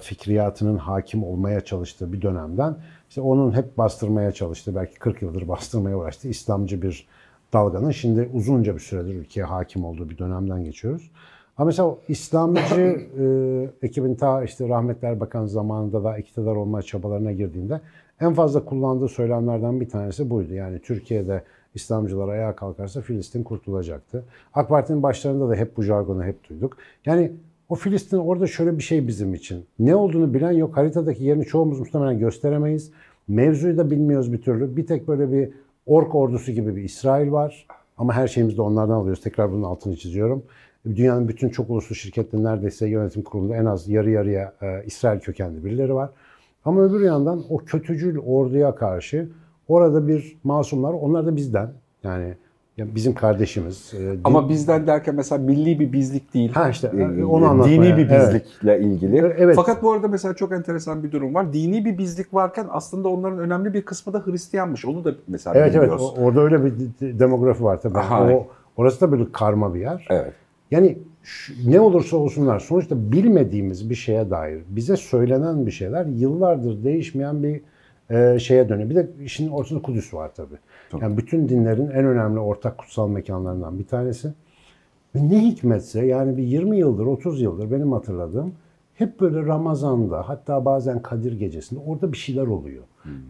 fikriyatının 0.02 0.76
hakim 0.76 1.24
olmaya 1.24 1.60
çalıştığı 1.60 2.12
bir 2.12 2.22
dönemden 2.22 2.76
işte 3.08 3.20
onun 3.20 3.52
hep 3.52 3.78
bastırmaya 3.78 4.32
çalıştığı 4.32 4.74
belki 4.74 4.98
40 4.98 5.22
yıldır 5.22 5.48
bastırmaya 5.48 5.98
uğraştığı 5.98 6.28
İslamcı 6.28 6.82
bir 6.82 7.06
dalganın 7.52 7.90
şimdi 7.90 8.30
uzunca 8.32 8.74
bir 8.74 8.80
süredir 8.80 9.14
ülkeye 9.14 9.44
hakim 9.44 9.84
olduğu 9.84 10.10
bir 10.10 10.18
dönemden 10.18 10.64
geçiyoruz. 10.64 11.10
Ama 11.56 11.66
mesela 11.66 11.94
İslamcı 12.08 12.80
e, 13.20 13.86
ekibin 13.86 14.14
ta 14.14 14.44
işte 14.44 14.68
rahmetli 14.68 15.08
Erbakan 15.08 15.46
zamanında 15.46 16.04
da 16.04 16.18
iktidar 16.18 16.56
olma 16.56 16.82
çabalarına 16.82 17.32
girdiğinde 17.32 17.80
en 18.20 18.34
fazla 18.34 18.64
kullandığı 18.64 19.08
söylemlerden 19.08 19.80
bir 19.80 19.88
tanesi 19.88 20.30
buydu. 20.30 20.54
Yani 20.54 20.78
Türkiye'de 20.78 21.42
İslamcılar 21.74 22.28
ayağa 22.28 22.56
kalkarsa 22.56 23.00
Filistin 23.00 23.42
kurtulacaktı. 23.42 24.24
AK 24.54 24.68
Parti'nin 24.68 25.02
başlarında 25.02 25.48
da 25.48 25.54
hep 25.54 25.76
bu 25.76 25.82
jargonu 25.82 26.24
hep 26.24 26.48
duyduk. 26.48 26.76
Yani 27.06 27.32
o 27.68 27.74
Filistin 27.74 28.18
orada 28.18 28.46
şöyle 28.46 28.78
bir 28.78 28.82
şey 28.82 29.08
bizim 29.08 29.34
için. 29.34 29.66
Ne 29.78 29.94
olduğunu 29.96 30.34
bilen 30.34 30.52
yok. 30.52 30.76
Haritadaki 30.76 31.24
yerini 31.24 31.44
çoğumuz 31.44 31.80
muhtemelen 31.80 32.18
gösteremeyiz. 32.18 32.92
Mevzuyu 33.28 33.76
da 33.76 33.90
bilmiyoruz 33.90 34.32
bir 34.32 34.42
türlü. 34.42 34.76
Bir 34.76 34.86
tek 34.86 35.08
böyle 35.08 35.32
bir 35.32 35.50
ork 35.86 36.14
ordusu 36.14 36.52
gibi 36.52 36.76
bir 36.76 36.82
İsrail 36.82 37.32
var. 37.32 37.66
Ama 37.98 38.12
her 38.12 38.28
şeyimizi 38.28 38.56
de 38.56 38.62
onlardan 38.62 38.94
alıyoruz. 38.94 39.22
Tekrar 39.22 39.52
bunun 39.52 39.62
altını 39.62 39.96
çiziyorum. 39.96 40.42
Dünyanın 40.86 41.28
bütün 41.28 41.48
çok 41.48 41.70
uluslu 41.70 41.94
şirketlerinin 41.94 42.46
neredeyse 42.46 42.88
yönetim 42.88 43.22
kurulunda 43.22 43.56
en 43.56 43.64
az 43.64 43.88
yarı 43.88 44.10
yarıya 44.10 44.52
e, 44.62 44.84
İsrail 44.86 45.20
kökenli 45.20 45.64
birileri 45.64 45.94
var. 45.94 46.10
Ama 46.64 46.82
öbür 46.82 47.00
yandan 47.00 47.44
o 47.48 47.58
kötücül 47.58 48.18
orduya 48.18 48.74
karşı 48.74 49.28
orada 49.68 50.08
bir 50.08 50.36
masumlar, 50.44 50.92
onlar 50.92 51.26
da 51.26 51.36
bizden. 51.36 51.70
Yani 52.02 52.34
Ya 52.78 52.86
bizim 52.94 53.14
kardeşimiz. 53.14 53.92
e, 53.94 53.98
din- 53.98 54.20
Ama 54.24 54.48
bizden 54.48 54.86
derken 54.86 55.14
mesela 55.14 55.42
milli 55.42 55.80
bir 55.80 55.92
bizlik 55.92 56.34
değil. 56.34 56.52
Ha 56.52 56.68
işte, 56.70 56.90
Ee, 57.18 57.24
onu 57.24 57.44
anlatmaya- 57.46 57.68
Dini 57.82 57.96
bir 57.96 58.10
evet. 58.10 58.34
bizlikle 58.34 58.80
ilgili. 58.80 59.16
Evet. 59.16 59.56
Fakat 59.56 59.82
bu 59.82 59.92
arada 59.92 60.08
mesela 60.08 60.34
çok 60.34 60.52
enteresan 60.52 61.02
bir 61.02 61.12
durum 61.12 61.34
var. 61.34 61.52
Dini 61.52 61.84
bir 61.84 61.98
bizlik 61.98 62.34
varken 62.34 62.66
aslında 62.70 63.08
onların 63.08 63.38
önemli 63.38 63.74
bir 63.74 63.82
kısmı 63.82 64.12
da 64.12 64.22
Hristiyanmış. 64.26 64.84
Onu 64.84 65.04
da 65.04 65.14
mesela 65.28 65.56
Evet 65.56 65.74
evet 65.74 65.82
biliyoruz. 65.82 66.12
o- 66.18 66.20
orada 66.22 66.40
öyle 66.40 66.64
bir 66.64 66.70
de- 66.70 67.18
demografi 67.18 67.64
var 67.64 67.80
tabii. 67.80 67.98
Aha. 67.98 68.32
O, 68.32 68.46
orası 68.76 69.00
da 69.00 69.12
böyle 69.12 69.24
karma 69.32 69.74
bir 69.74 69.80
yer. 69.80 70.06
Evet. 70.10 70.32
Yani 70.70 70.98
şu- 71.22 71.52
ne 71.70 71.80
olursa 71.80 72.16
olsunlar 72.16 72.58
sonuçta 72.60 73.12
bilmediğimiz 73.12 73.90
bir 73.90 73.94
şeye 73.94 74.30
dair 74.30 74.60
bize 74.68 74.96
söylenen 74.96 75.66
bir 75.66 75.70
şeyler 75.70 76.06
yıllardır 76.06 76.84
değişmeyen 76.84 77.42
bir 77.42 77.60
e, 78.10 78.38
şeye 78.38 78.68
dönüyor. 78.68 78.90
Bir 78.90 78.94
de 78.94 79.08
işin 79.24 79.48
ortasında 79.48 79.82
Kudüs 79.82 80.14
var 80.14 80.30
tabii. 80.36 80.54
Tabii. 80.90 81.02
Yani 81.02 81.16
bütün 81.16 81.48
dinlerin 81.48 81.90
en 81.90 82.04
önemli 82.04 82.40
ortak 82.40 82.78
kutsal 82.78 83.08
mekanlarından 83.08 83.78
bir 83.78 83.86
tanesi. 83.86 84.32
Ve 85.14 85.28
ne 85.28 85.42
hikmetse 85.42 86.06
yani 86.06 86.36
bir 86.36 86.42
20 86.42 86.78
yıldır 86.78 87.06
30 87.06 87.40
yıldır 87.40 87.70
benim 87.70 87.92
hatırladığım 87.92 88.52
hep 88.94 89.20
böyle 89.20 89.46
Ramazan'da 89.46 90.28
hatta 90.28 90.64
bazen 90.64 91.02
Kadir 91.02 91.32
gecesinde 91.32 91.80
orada 91.86 92.12
bir 92.12 92.16
şeyler 92.16 92.46
oluyor. 92.46 92.84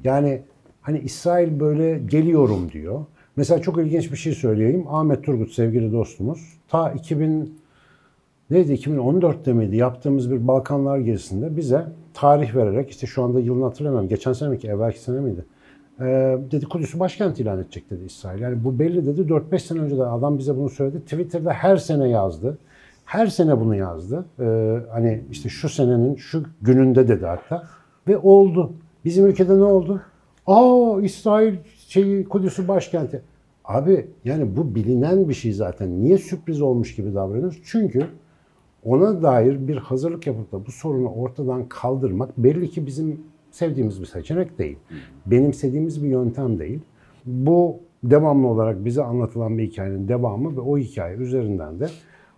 Yani 0.04 0.42
hani 0.80 0.98
İsrail 0.98 1.60
böyle 1.60 1.98
geliyorum 1.98 2.70
diyor. 2.72 3.04
Mesela 3.36 3.62
çok 3.62 3.78
ilginç 3.78 4.12
bir 4.12 4.16
şey 4.16 4.32
söyleyeyim. 4.32 4.84
Ahmet 4.88 5.24
Turgut 5.24 5.52
sevgili 5.52 5.92
dostumuz 5.92 6.58
ta 6.68 6.90
2000 6.90 7.58
neydi 8.50 8.72
2014'te 8.72 9.52
miydi 9.52 9.76
yaptığımız 9.76 10.30
bir 10.30 10.48
Balkanlar 10.48 10.98
gezisinde 10.98 11.56
bize 11.56 11.86
tarih 12.14 12.54
vererek 12.54 12.90
işte 12.90 13.06
şu 13.06 13.22
anda 13.22 13.40
yılını 13.40 13.64
hatırlamıyorum. 13.64 14.08
Geçen 14.08 14.32
sene 14.32 14.48
mi 14.48 14.58
ki 14.58 14.68
evvelki 14.68 15.00
sene 15.00 15.20
miydi? 15.20 15.44
Ee, 16.00 16.38
dedi 16.50 16.66
Kudüs'ü 16.66 17.00
başkent 17.00 17.40
ilan 17.40 17.58
edecek 17.58 17.90
dedi 17.90 18.04
İsrail. 18.04 18.40
Yani 18.40 18.64
bu 18.64 18.78
belli 18.78 19.06
dedi 19.06 19.20
4-5 19.20 19.58
sene 19.58 19.80
önce 19.80 19.98
de 19.98 20.04
adam 20.04 20.38
bize 20.38 20.56
bunu 20.56 20.68
söyledi. 20.68 21.00
Twitter'da 21.00 21.52
her 21.52 21.76
sene 21.76 22.08
yazdı. 22.08 22.58
Her 23.04 23.26
sene 23.26 23.60
bunu 23.60 23.76
yazdı. 23.76 24.24
Ee, 24.40 24.78
hani 24.90 25.24
işte 25.30 25.48
şu 25.48 25.68
senenin 25.68 26.16
şu 26.16 26.42
gününde 26.62 27.08
dedi 27.08 27.26
hatta. 27.26 27.62
Ve 28.08 28.18
oldu. 28.18 28.72
Bizim 29.04 29.26
ülkede 29.26 29.58
ne 29.58 29.64
oldu? 29.64 30.02
Aa 30.46 31.00
İsrail 31.02 31.54
şeyi 31.88 32.24
Kudüs'ü 32.24 32.68
başkenti. 32.68 33.22
Abi 33.64 34.06
yani 34.24 34.56
bu 34.56 34.74
bilinen 34.74 35.28
bir 35.28 35.34
şey 35.34 35.52
zaten. 35.52 36.00
Niye 36.00 36.18
sürpriz 36.18 36.62
olmuş 36.62 36.94
gibi 36.96 37.14
davranıyoruz? 37.14 37.60
Çünkü 37.64 38.06
ona 38.84 39.22
dair 39.22 39.68
bir 39.68 39.76
hazırlık 39.76 40.26
yapıp 40.26 40.52
da 40.52 40.66
bu 40.66 40.72
sorunu 40.72 41.08
ortadan 41.08 41.68
kaldırmak 41.68 42.38
belli 42.38 42.70
ki 42.70 42.86
bizim 42.86 43.20
sevdiğimiz 43.58 44.00
bir 44.00 44.06
seçenek 44.06 44.58
değil. 44.58 44.78
Benimsediğimiz 45.26 46.04
bir 46.04 46.08
yöntem 46.08 46.58
değil. 46.58 46.80
Bu 47.26 47.80
devamlı 48.04 48.46
olarak 48.46 48.84
bize 48.84 49.02
anlatılan 49.02 49.58
bir 49.58 49.62
hikayenin 49.62 50.08
devamı 50.08 50.56
ve 50.56 50.60
o 50.60 50.78
hikaye 50.78 51.16
üzerinden 51.16 51.80
de 51.80 51.88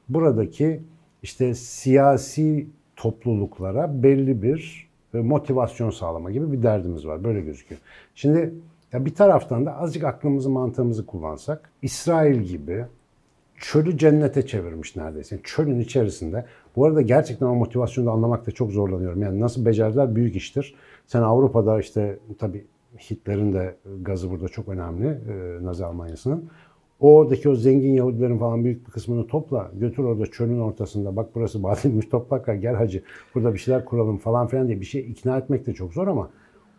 buradaki 0.08 0.80
işte 1.22 1.54
siyasi 1.54 2.66
topluluklara 2.96 4.02
belli 4.02 4.42
bir 4.42 4.90
e, 5.14 5.18
motivasyon 5.18 5.90
sağlama 5.90 6.30
gibi 6.30 6.52
bir 6.52 6.62
derdimiz 6.62 7.06
var. 7.06 7.24
Böyle 7.24 7.40
gözüküyor. 7.40 7.80
Şimdi 8.14 8.54
ya 8.92 9.06
bir 9.06 9.14
taraftan 9.14 9.66
da 9.66 9.76
azıcık 9.76 10.04
aklımızı 10.04 10.50
mantığımızı 10.50 11.06
kullansak 11.06 11.70
İsrail 11.82 12.40
gibi 12.40 12.84
çölü 13.60 13.98
cennete 13.98 14.46
çevirmiş 14.46 14.96
neredeyse. 14.96 15.40
Çölün 15.44 15.80
içerisinde. 15.80 16.44
Bu 16.76 16.86
arada 16.86 17.00
gerçekten 17.00 17.46
o 17.46 17.54
motivasyonu 17.54 18.06
da 18.06 18.10
anlamakta 18.10 18.52
çok 18.52 18.70
zorlanıyorum. 18.70 19.22
Yani 19.22 19.40
nasıl 19.40 19.64
becerdiler 19.64 20.16
büyük 20.16 20.36
iştir. 20.36 20.74
Sen 21.06 21.22
Avrupa'da 21.22 21.80
işte 21.80 22.18
tabii 22.38 22.64
Hitler'in 23.10 23.52
de 23.52 23.76
gazı 24.02 24.30
burada 24.30 24.48
çok 24.48 24.68
önemli. 24.68 25.06
e, 25.06 25.64
Nazi 25.64 25.84
Almanya'sının. 25.84 26.50
Oradaki 27.00 27.48
o 27.48 27.54
zengin 27.54 27.92
Yahudilerin 27.92 28.38
falan 28.38 28.64
büyük 28.64 28.86
bir 28.86 28.92
kısmını 28.92 29.26
topla. 29.26 29.70
Götür 29.74 30.04
orada 30.04 30.26
çölün 30.26 30.60
ortasında. 30.60 31.16
Bak 31.16 31.28
burası 31.34 31.62
badilmiş 31.62 32.06
topraklar 32.06 32.54
gel 32.54 32.74
hacı. 32.74 33.02
Burada 33.34 33.54
bir 33.54 33.58
şeyler 33.58 33.84
kuralım 33.84 34.18
falan 34.18 34.46
filan 34.46 34.68
diye 34.68 34.80
bir 34.80 34.86
şey 34.86 35.00
ikna 35.00 35.38
etmek 35.38 35.66
de 35.66 35.74
çok 35.74 35.94
zor 35.94 36.06
ama 36.06 36.30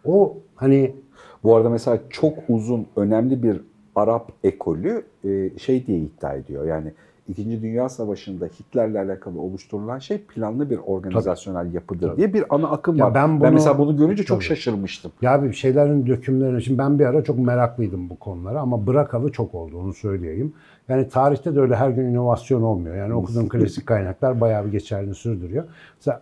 o 0.06 0.38
hani 0.56 0.96
Bu 1.44 1.56
arada 1.56 1.70
mesela 1.70 2.00
çok 2.10 2.38
uzun 2.50 2.88
önemli 2.96 3.44
bir 3.44 3.62
Arap 3.96 4.32
ekolü 4.44 5.04
e, 5.26 5.50
şey 5.60 5.88
diye 5.88 5.98
iddia 6.00 6.34
ediyor. 6.34 6.66
Yani 6.66 6.92
İkinci 7.28 7.62
Dünya 7.62 7.90
Savaşı'nda 7.90 8.46
Hitler'le 8.46 8.96
alakalı 8.96 9.42
oluşturulan 9.42 10.00
şey 10.00 10.18
planlı 10.18 10.70
bir 10.70 10.80
organizasyonel 10.86 11.74
yapıdır 11.74 12.08
Tabii. 12.08 12.18
diye 12.18 12.34
bir 12.34 12.44
ana 12.50 12.68
akım 12.70 12.96
Ya 12.96 13.06
var. 13.06 13.14
ben 13.16 13.30
Ben, 13.30 13.40
bunu- 13.40 13.52
mesela 13.52 13.78
bunu 13.78 13.98
görünce 13.98 14.24
çok 14.24 14.38
Tabii. 14.38 14.46
şaşırmıştım. 14.46 15.12
Ya 15.22 15.44
bir 15.44 15.54
şeylerin 15.54 16.08
dökümlerine, 16.08 16.62
şimdi 16.62 16.78
ben 16.78 17.00
bir 17.00 17.06
ara 17.06 17.24
çok 17.24 17.40
meraklıydım 17.40 18.10
bu 18.10 18.20
konulara 18.20 18.60
ama 18.62 18.88
bırakalı 18.88 19.32
çok 19.32 19.56
oldu 19.56 19.78
onu 19.78 19.94
söyleyeyim. 19.94 20.54
Yani 20.90 21.10
tarihte 21.10 21.56
de 21.56 21.60
öyle 21.60 21.76
her 21.76 21.90
gün 21.90 22.06
inovasyon 22.06 22.62
olmuyor. 22.62 22.96
Yani 22.96 23.14
okuduğum 23.14 23.50
klasik 23.50 23.86
kaynaklar 23.88 24.42
bayağı 24.42 24.66
bir 24.66 24.72
geçerli 24.72 25.16
sürdürüyor. 25.16 25.64
Mesela 25.98 26.22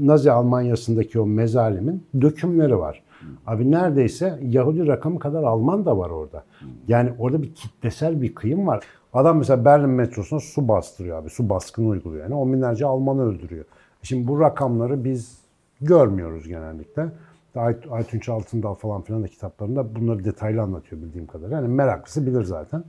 Nazi 0.00 0.32
Almanya'sındaki 0.32 1.20
o 1.20 1.26
mezalimin 1.26 2.02
dökümleri 2.20 2.78
var. 2.78 3.02
Abi 3.46 3.70
neredeyse 3.70 4.38
Yahudi 4.42 4.86
rakamı 4.86 5.18
kadar 5.18 5.42
Alman 5.42 5.86
da 5.86 5.98
var 5.98 6.10
orada. 6.10 6.44
Yani 6.88 7.12
orada 7.18 7.42
bir 7.42 7.54
kitlesel 7.54 8.22
bir 8.22 8.34
kıyım 8.34 8.66
var. 8.66 8.84
Adam 9.12 9.38
mesela 9.38 9.64
Berlin 9.64 9.90
metrosuna 9.90 10.40
su 10.40 10.68
bastırıyor 10.68 11.22
abi. 11.22 11.30
Su 11.30 11.50
baskını 11.50 11.88
uyguluyor. 11.88 12.22
Yani 12.22 12.34
on 12.34 12.52
binlerce 12.52 12.86
Almanı 12.86 13.22
öldürüyor. 13.22 13.64
Şimdi 14.02 14.28
bu 14.28 14.40
rakamları 14.40 15.04
biz 15.04 15.38
görmüyoruz 15.80 16.48
genellikle. 16.48 17.08
Ay, 17.54 17.76
Aytunç 17.90 18.28
Altındal 18.28 18.74
falan 18.74 19.02
filan 19.02 19.22
da 19.22 19.26
kitaplarında 19.26 19.94
bunları 19.94 20.24
detaylı 20.24 20.62
anlatıyor 20.62 21.02
bildiğim 21.02 21.26
kadarıyla. 21.26 21.56
Yani 21.56 21.68
meraklısı 21.68 22.26
bilir 22.26 22.42
zaten. 22.42 22.84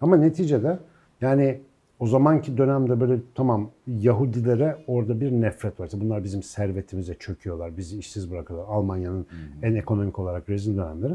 Ama 0.00 0.16
neticede 0.16 0.78
yani 1.20 1.60
o 2.00 2.06
zamanki 2.06 2.58
dönemde 2.58 3.00
böyle 3.00 3.20
tamam 3.34 3.70
Yahudilere 3.86 4.76
orada 4.86 5.20
bir 5.20 5.32
nefret 5.32 5.80
var. 5.80 5.86
İşte 5.86 6.00
bunlar 6.00 6.24
bizim 6.24 6.42
servetimize 6.42 7.14
çöküyorlar, 7.14 7.76
bizi 7.76 7.98
işsiz 7.98 8.30
bırakıyorlar. 8.30 8.68
Almanya'nın 8.68 9.26
en 9.62 9.74
ekonomik 9.74 10.18
olarak 10.18 10.48
rezil 10.48 10.76
dönemleri. 10.76 11.12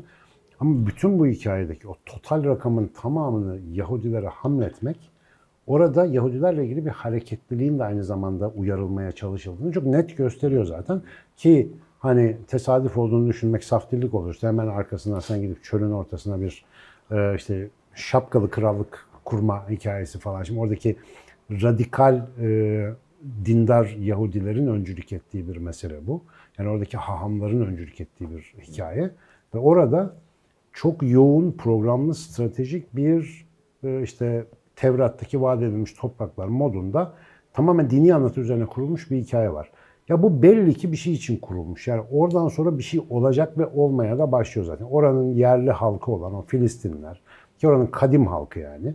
Ama 0.60 0.88
bütün 0.88 1.20
bu 1.20 1.28
hikayedeki 1.28 1.88
o 1.88 1.96
total 2.06 2.44
rakamın 2.44 2.88
tamamını 2.88 3.60
Yahudilere 3.74 4.28
hamletmek 4.28 5.12
orada 5.68 6.06
Yahudilerle 6.06 6.66
ilgili 6.66 6.86
bir 6.86 6.92
hareketliliğin 6.92 7.80
de 7.80 7.84
aynı 7.84 8.04
zamanda 8.04 8.50
uyarılmaya 8.50 9.12
çalışıldığını 9.12 9.72
çok 9.72 9.86
net 9.86 10.18
gösteriyor 10.18 10.66
zaten. 10.66 11.02
Ki 11.38 11.72
hani 12.00 12.38
tesadüf 12.48 12.98
olduğunu 12.98 13.28
düşünmek 13.28 13.64
saftirlik 13.64 14.14
olur. 14.14 14.34
İşte 14.34 14.48
hemen 14.48 14.68
arkasından 14.68 15.20
sen 15.20 15.42
gidip 15.42 15.64
çölün 15.64 15.92
ortasına 15.92 16.42
bir 16.42 16.66
e, 17.12 17.36
işte 17.36 17.70
şapkalı 17.94 18.50
krallık 18.50 19.11
kurma 19.32 19.70
hikayesi 19.70 20.20
falan. 20.20 20.44
Şimdi 20.44 20.60
oradaki 20.60 20.96
radikal 21.52 22.22
e, 22.42 22.94
dindar 23.46 23.86
Yahudilerin 24.00 24.68
öncülük 24.68 25.14
ettiği 25.14 25.48
bir 25.48 25.58
mesele 25.58 26.08
bu. 26.08 26.22
Yani 26.58 26.70
oradaki 26.70 26.98
hahamların 26.98 27.66
öncülük 27.66 28.02
ettiği 28.02 28.30
bir 28.32 28.54
hikaye. 28.62 29.12
Ve 29.56 29.60
orada 29.60 30.14
çok 30.74 31.04
yoğun 31.04 31.52
programlı 31.52 32.16
stratejik 32.16 32.96
bir 32.96 33.46
e, 33.84 34.02
işte 34.02 34.46
Tevrat'taki 34.76 35.42
vaat 35.42 35.62
edilmiş 35.62 35.94
topraklar 35.94 36.48
modunda 36.48 37.14
tamamen 37.54 37.90
dini 37.90 38.16
anlatı 38.16 38.42
üzerine 38.42 38.66
kurulmuş 38.66 39.12
bir 39.12 39.18
hikaye 39.18 39.54
var. 39.54 39.72
Ya 40.10 40.24
bu 40.24 40.42
belli 40.42 40.74
ki 40.74 40.92
bir 40.92 40.98
şey 40.98 41.14
için 41.14 41.38
kurulmuş. 41.38 41.88
Yani 41.88 42.04
oradan 42.12 42.48
sonra 42.48 42.78
bir 42.78 42.84
şey 42.84 43.02
olacak 43.10 43.58
ve 43.58 43.66
olmaya 43.66 44.20
da 44.20 44.32
başlıyor 44.32 44.66
zaten. 44.68 44.86
Oranın 44.86 45.34
yerli 45.34 45.72
halkı 45.72 46.12
olan 46.12 46.34
o 46.34 46.42
Filistinler, 46.42 47.22
ki 47.62 47.68
oranın 47.68 47.88
kadim 47.88 48.28
halkı 48.28 48.60
yani. 48.60 48.94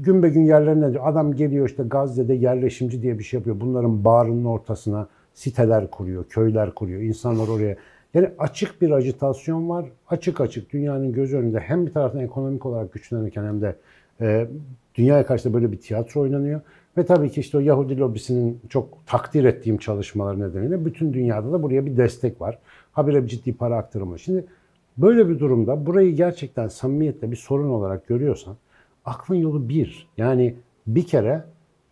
Gün 0.00 0.22
be 0.22 0.28
gün 0.28 0.44
yerlerine 0.44 0.98
adam 0.98 1.34
geliyor 1.34 1.68
işte 1.68 1.82
Gazze'de 1.82 2.34
yerleşimci 2.34 3.02
diye 3.02 3.18
bir 3.18 3.24
şey 3.24 3.38
yapıyor. 3.38 3.60
Bunların 3.60 4.04
bağrının 4.04 4.44
ortasına 4.44 5.08
siteler 5.34 5.90
kuruyor, 5.90 6.24
köyler 6.24 6.74
kuruyor. 6.74 7.00
İnsanlar 7.00 7.48
oraya 7.48 7.76
yani 8.14 8.30
açık 8.38 8.82
bir 8.82 8.90
ajitasyon 8.90 9.68
var. 9.68 9.86
Açık 10.08 10.40
açık 10.40 10.72
dünyanın 10.72 11.12
göz 11.12 11.34
önünde 11.34 11.60
hem 11.60 11.86
bir 11.86 11.92
taraftan 11.92 12.20
ekonomik 12.20 12.66
olarak 12.66 12.92
güçlenirken 12.92 13.44
hem 13.44 13.60
de 13.60 13.76
e, 14.20 14.46
dünyaya 14.94 15.26
karşı 15.26 15.48
da 15.48 15.54
böyle 15.54 15.72
bir 15.72 15.80
tiyatro 15.80 16.20
oynanıyor. 16.20 16.60
Ve 16.96 17.06
tabii 17.06 17.30
ki 17.30 17.40
işte 17.40 17.58
o 17.58 17.60
Yahudi 17.60 17.98
lobisinin 17.98 18.60
çok 18.68 19.06
takdir 19.06 19.44
ettiğim 19.44 19.78
çalışmaları 19.78 20.40
nedeniyle 20.40 20.84
bütün 20.84 21.12
dünyada 21.12 21.52
da 21.52 21.62
buraya 21.62 21.86
bir 21.86 21.96
destek 21.96 22.40
var. 22.40 22.58
Habire 22.92 23.22
bir 23.22 23.28
ciddi 23.28 23.56
para 23.56 23.76
aktarımı. 23.76 24.18
Şimdi 24.18 24.44
böyle 24.98 25.28
bir 25.28 25.38
durumda 25.38 25.86
burayı 25.86 26.14
gerçekten 26.14 26.68
samimiyetle 26.68 27.30
bir 27.30 27.36
sorun 27.36 27.68
olarak 27.68 28.06
görüyorsan 28.06 28.56
aklın 29.04 29.36
yolu 29.36 29.68
bir. 29.68 30.08
Yani 30.16 30.54
bir 30.86 31.06
kere 31.06 31.44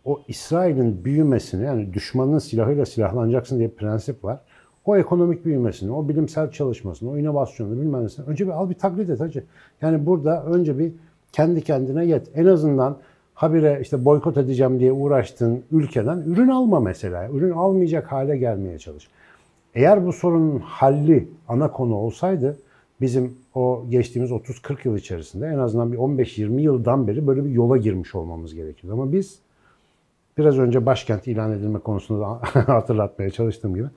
o 0.05 0.21
İsrail'in 0.27 1.05
büyümesini 1.05 1.65
yani 1.65 1.93
düşmanın 1.93 2.39
silahıyla 2.39 2.85
silahlanacaksın 2.85 3.59
diye 3.59 3.69
bir 3.69 3.75
prensip 3.75 4.23
var. 4.23 4.39
O 4.85 4.97
ekonomik 4.97 5.45
büyümesini, 5.45 5.91
o 5.91 6.09
bilimsel 6.09 6.51
çalışmasını, 6.51 7.09
o 7.09 7.17
inovasyonu 7.17 7.81
bilmem 7.81 8.03
nesini 8.03 8.25
önce 8.25 8.45
bir 8.47 8.51
al 8.51 8.69
bir 8.69 8.75
taklit 8.75 9.09
et 9.09 9.19
hacı. 9.19 9.43
Yani 9.81 10.05
burada 10.05 10.45
önce 10.45 10.79
bir 10.79 10.91
kendi 11.31 11.61
kendine 11.61 12.05
yet. 12.05 12.29
En 12.35 12.45
azından 12.45 12.97
habire 13.33 13.79
işte 13.81 14.05
boykot 14.05 14.37
edeceğim 14.37 14.79
diye 14.79 14.91
uğraştığın 14.91 15.63
ülkeden 15.71 16.17
ürün 16.17 16.47
alma 16.47 16.79
mesela. 16.79 17.29
Ürün 17.29 17.51
almayacak 17.51 18.11
hale 18.11 18.37
gelmeye 18.37 18.79
çalış. 18.79 19.07
Eğer 19.75 20.05
bu 20.05 20.13
sorunun 20.13 20.59
halli 20.59 21.27
ana 21.47 21.71
konu 21.71 21.95
olsaydı 21.95 22.57
bizim 23.01 23.35
o 23.55 23.85
geçtiğimiz 23.89 24.31
30-40 24.31 24.87
yıl 24.87 24.97
içerisinde 24.97 25.47
en 25.47 25.57
azından 25.57 25.91
bir 25.91 25.97
15-20 25.97 26.61
yıldan 26.61 27.07
beri 27.07 27.27
böyle 27.27 27.45
bir 27.45 27.49
yola 27.49 27.77
girmiş 27.77 28.15
olmamız 28.15 28.55
gerekiyor. 28.55 28.93
Ama 28.93 29.11
biz 29.11 29.39
biraz 30.37 30.59
önce 30.59 30.85
başkent 30.85 31.27
ilan 31.27 31.51
edilme 31.51 31.79
konusunda 31.79 32.21
da 32.21 32.39
hatırlatmaya 32.73 33.29
çalıştığım 33.29 33.75
gibi 33.75 33.87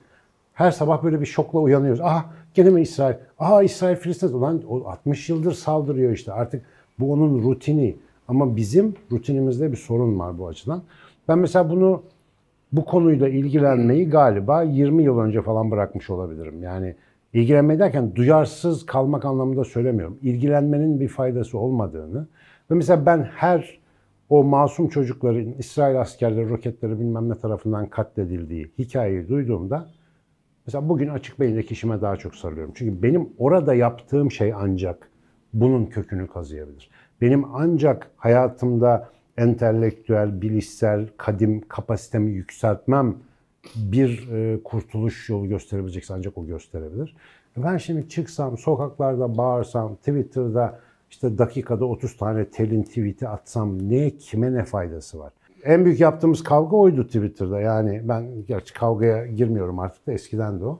her 0.57 0.71
sabah 0.71 1.03
böyle 1.03 1.21
bir 1.21 1.25
şokla 1.25 1.59
uyanıyoruz. 1.59 2.01
Aha 2.01 2.25
gene 2.53 2.69
mi 2.69 2.81
İsrail? 2.81 3.15
Aha 3.39 3.63
İsrail 3.63 3.95
Filistin. 3.95 4.33
Ulan 4.33 4.61
o 4.69 4.87
60 4.87 5.29
yıldır 5.29 5.51
saldırıyor 5.51 6.11
işte 6.11 6.33
artık 6.33 6.65
bu 6.99 7.11
onun 7.11 7.43
rutini. 7.43 7.95
Ama 8.27 8.55
bizim 8.55 8.95
rutinimizde 9.11 9.71
bir 9.71 9.77
sorun 9.77 10.19
var 10.19 10.39
bu 10.39 10.47
açıdan. 10.47 10.81
Ben 11.27 11.39
mesela 11.39 11.69
bunu 11.69 12.03
bu 12.71 12.85
konuyla 12.85 13.29
ilgilenmeyi 13.29 14.09
galiba 14.09 14.63
20 14.63 15.03
yıl 15.03 15.19
önce 15.19 15.41
falan 15.41 15.71
bırakmış 15.71 16.09
olabilirim. 16.09 16.63
Yani 16.63 16.95
ilgilenme 17.33 17.79
derken 17.79 18.15
duyarsız 18.15 18.85
kalmak 18.85 19.25
anlamında 19.25 19.63
söylemiyorum. 19.63 20.17
İlgilenmenin 20.21 20.99
bir 20.99 21.07
faydası 21.07 21.57
olmadığını 21.57 22.27
ve 22.71 22.75
mesela 22.75 23.05
ben 23.05 23.23
her 23.23 23.79
o 24.29 24.43
masum 24.43 24.87
çocukların 24.87 25.53
İsrail 25.57 26.01
askerleri 26.01 26.49
roketleri 26.49 26.99
bilmem 26.99 27.29
ne 27.29 27.35
tarafından 27.35 27.87
katledildiği 27.87 28.71
hikayeyi 28.77 29.27
duyduğumda 29.27 29.87
mesela 30.67 30.89
bugün 30.89 31.07
açık 31.07 31.39
beyindeki 31.39 31.73
işime 31.73 32.01
daha 32.01 32.17
çok 32.17 32.35
sarılıyorum. 32.35 32.71
Çünkü 32.75 33.03
benim 33.03 33.29
orada 33.37 33.73
yaptığım 33.73 34.31
şey 34.31 34.53
ancak 34.53 35.09
bunun 35.53 35.85
kökünü 35.85 36.27
kazıyabilir. 36.27 36.89
Benim 37.21 37.45
ancak 37.55 38.11
hayatımda 38.17 39.09
entelektüel, 39.37 40.41
bilişsel, 40.41 41.07
kadim 41.17 41.61
kapasitemi 41.67 42.31
yükseltmem 42.31 43.15
bir 43.75 44.29
e, 44.31 44.63
kurtuluş 44.63 45.29
yolu 45.29 45.47
gösterebilecekse 45.47 46.13
ancak 46.13 46.37
o 46.37 46.45
gösterebilir. 46.45 47.15
Ben 47.57 47.77
şimdi 47.77 48.09
çıksam, 48.09 48.57
sokaklarda 48.57 49.37
bağırsam, 49.37 49.95
Twitter'da 49.95 50.79
işte 51.09 51.37
dakikada 51.37 51.85
30 51.85 52.17
tane 52.17 52.45
telin 52.45 52.83
tweet'i 52.83 53.27
atsam 53.27 53.89
ne 53.89 54.09
kime 54.09 54.53
ne 54.53 54.63
faydası 54.63 55.19
var? 55.19 55.33
En 55.63 55.85
büyük 55.85 55.99
yaptığımız 55.99 56.43
kavga 56.43 56.77
oydu 56.77 57.07
Twitter'da. 57.07 57.59
Yani 57.59 58.01
ben 58.03 58.45
gerçi 58.47 58.73
kavgaya 58.73 59.25
girmiyorum 59.25 59.79
artık 59.79 60.07
da 60.07 60.11
eskiden 60.11 60.59
de 60.59 60.65
o. 60.65 60.79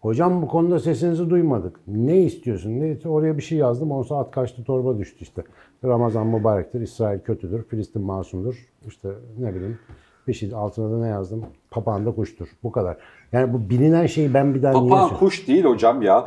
Hocam 0.00 0.42
bu 0.42 0.48
konuda 0.48 0.78
sesinizi 0.78 1.30
duymadık. 1.30 1.80
Ne 1.86 2.22
istiyorsun? 2.22 2.70
Ne? 2.70 2.98
Oraya 3.04 3.36
bir 3.36 3.42
şey 3.42 3.58
yazdım. 3.58 3.90
10 3.90 4.02
saat 4.02 4.30
kaçtı 4.30 4.64
torba 4.64 4.98
düştü 4.98 5.16
işte. 5.20 5.42
Ramazan 5.84 6.26
mübarektir, 6.26 6.80
İsrail 6.80 7.20
kötüdür, 7.20 7.62
Filistin 7.62 8.02
masumdur. 8.02 8.68
İşte 8.86 9.08
ne 9.38 9.54
bileyim 9.54 9.78
bir 10.28 10.34
şey 10.34 10.50
altına 10.54 10.92
da 10.92 11.00
ne 11.02 11.08
yazdım? 11.08 11.44
Papağan 11.70 12.06
da 12.06 12.10
kuştur. 12.10 12.48
Bu 12.62 12.72
kadar. 12.72 12.96
Yani 13.32 13.52
bu 13.52 13.70
bilinen 13.70 14.06
şeyi 14.06 14.34
ben 14.34 14.54
bir 14.54 14.62
daha 14.62 14.72
niye 14.72 14.90
Papağan 14.90 15.16
kuş 15.18 15.48
değil 15.48 15.64
hocam 15.64 16.02
ya. 16.02 16.26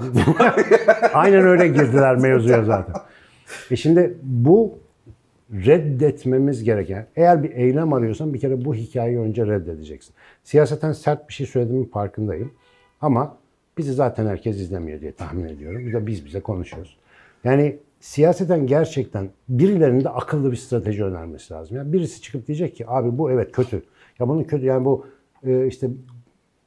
Aynen 1.13 1.41
öyle 1.43 1.67
girdiler 1.67 2.15
mevzuya 2.15 2.63
zaten. 2.63 2.95
E 3.71 3.75
şimdi 3.75 4.17
bu 4.23 4.73
reddetmemiz 5.51 6.63
gereken, 6.63 7.07
eğer 7.15 7.43
bir 7.43 7.51
eylem 7.51 7.93
arıyorsan 7.93 8.33
bir 8.33 8.39
kere 8.39 8.65
bu 8.65 8.75
hikayeyi 8.75 9.19
önce 9.19 9.45
reddedeceksin. 9.47 10.15
Siyaseten 10.43 10.91
sert 10.91 11.29
bir 11.29 11.33
şey 11.33 11.47
söylediğimin 11.47 11.85
farkındayım. 11.85 12.51
Ama 13.01 13.37
bizi 13.77 13.93
zaten 13.93 14.25
herkes 14.27 14.55
izlemiyor 14.55 15.01
diye 15.01 15.11
tahmin 15.11 15.45
ediyorum. 15.45 15.87
Bir 15.87 15.93
de 15.93 16.07
biz 16.07 16.25
bize 16.25 16.39
konuşuyoruz. 16.39 16.97
Yani 17.43 17.77
siyaseten 17.99 18.67
gerçekten 18.67 19.29
birilerinin 19.49 20.03
de 20.03 20.09
akıllı 20.09 20.51
bir 20.51 20.57
strateji 20.57 21.03
önermesi 21.03 21.53
lazım. 21.53 21.77
Yani 21.77 21.93
birisi 21.93 22.21
çıkıp 22.21 22.47
diyecek 22.47 22.75
ki 22.75 22.85
abi 22.87 23.17
bu 23.17 23.31
evet 23.31 23.51
kötü. 23.51 23.83
Ya 24.21 24.27
bunun 24.27 24.43
kötü 24.43 24.65
yani 24.65 24.85
bu 24.85 25.05
e, 25.43 25.67
işte 25.67 25.89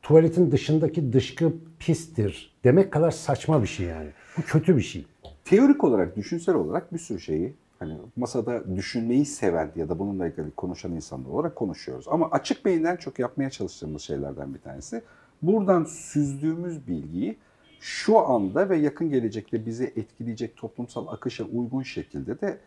tuvaletin 0.03 0.51
dışındaki 0.51 1.13
dışkı 1.13 1.53
pistir 1.79 2.57
demek 2.65 2.93
kadar 2.93 3.11
saçma 3.11 3.63
bir 3.63 3.67
şey 3.67 3.87
yani. 3.87 4.11
Bu 4.39 4.43
kötü 4.43 4.77
bir 4.77 4.83
şey. 4.83 5.07
Teorik 5.45 5.85
olarak, 5.85 6.17
düşünsel 6.17 6.55
olarak 6.55 6.93
bir 6.93 6.99
sürü 6.99 7.21
şeyi 7.21 7.55
hani 7.79 7.99
masada 8.17 8.77
düşünmeyi 8.77 9.25
seven 9.25 9.73
ya 9.77 9.89
da 9.89 9.99
bununla 9.99 10.27
ilgili 10.27 10.51
konuşan 10.51 10.93
insanlar 10.93 11.31
olarak 11.31 11.57
konuşuyoruz. 11.57 12.07
Ama 12.09 12.31
açık 12.31 12.65
beyinden 12.65 12.97
çok 12.97 13.19
yapmaya 13.19 13.51
çalıştığımız 13.51 14.03
şeylerden 14.03 14.55
bir 14.55 14.61
tanesi 14.61 15.03
buradan 15.43 15.85
süzdüğümüz 15.85 16.89
bilgiyi 16.89 17.37
şu 17.81 18.19
anda 18.19 18.69
ve 18.69 18.77
yakın 18.77 19.11
gelecekte 19.11 19.67
bizi 19.67 19.85
etkileyecek 19.85 20.57
toplumsal 20.57 21.07
akışa 21.07 21.45
uygun 21.45 21.83
şekilde 21.83 22.41
de 22.41 22.59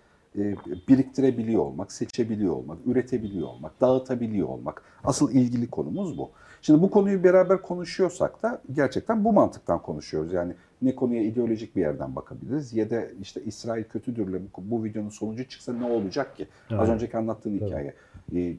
biriktirebiliyor 0.88 1.62
olmak, 1.62 1.92
seçebiliyor 1.92 2.54
olmak, 2.54 2.78
üretebiliyor 2.86 3.48
olmak, 3.48 3.82
dağıtabiliyor 3.82 4.48
olmak. 4.48 4.82
Asıl 5.04 5.32
ilgili 5.32 5.70
konumuz 5.70 6.18
bu. 6.18 6.32
Şimdi 6.62 6.82
bu 6.82 6.92
konuyu 6.92 7.24
beraber 7.24 7.62
konuşuyorsak 7.62 8.44
da 8.44 8.62
gerçekten 8.72 9.24
bu 9.24 9.34
mantıktan 9.34 9.82
konuşuyoruz. 9.82 10.34
Yani 10.34 10.56
ne 10.82 10.96
konuya 10.96 11.24
ideolojik 11.24 11.76
bir 11.76 11.82
yerden 11.82 12.16
bakabiliriz 12.16 12.74
ya 12.74 12.90
da 12.90 13.04
işte 13.22 13.42
İsrail 13.46 13.84
kötüdürle 13.84 14.38
bu, 14.58 14.84
videonun 14.84 15.10
sonucu 15.10 15.48
çıksa 15.48 15.74
ne 15.74 15.86
olacak 15.86 16.38
ki? 16.38 16.48
Evet. 16.72 16.82
Az 16.82 16.90
önceki 16.90 17.18
anlattığın 17.18 17.60
Tabii. 17.60 17.70
hikaye. 17.70 17.94
E, 18.36 18.56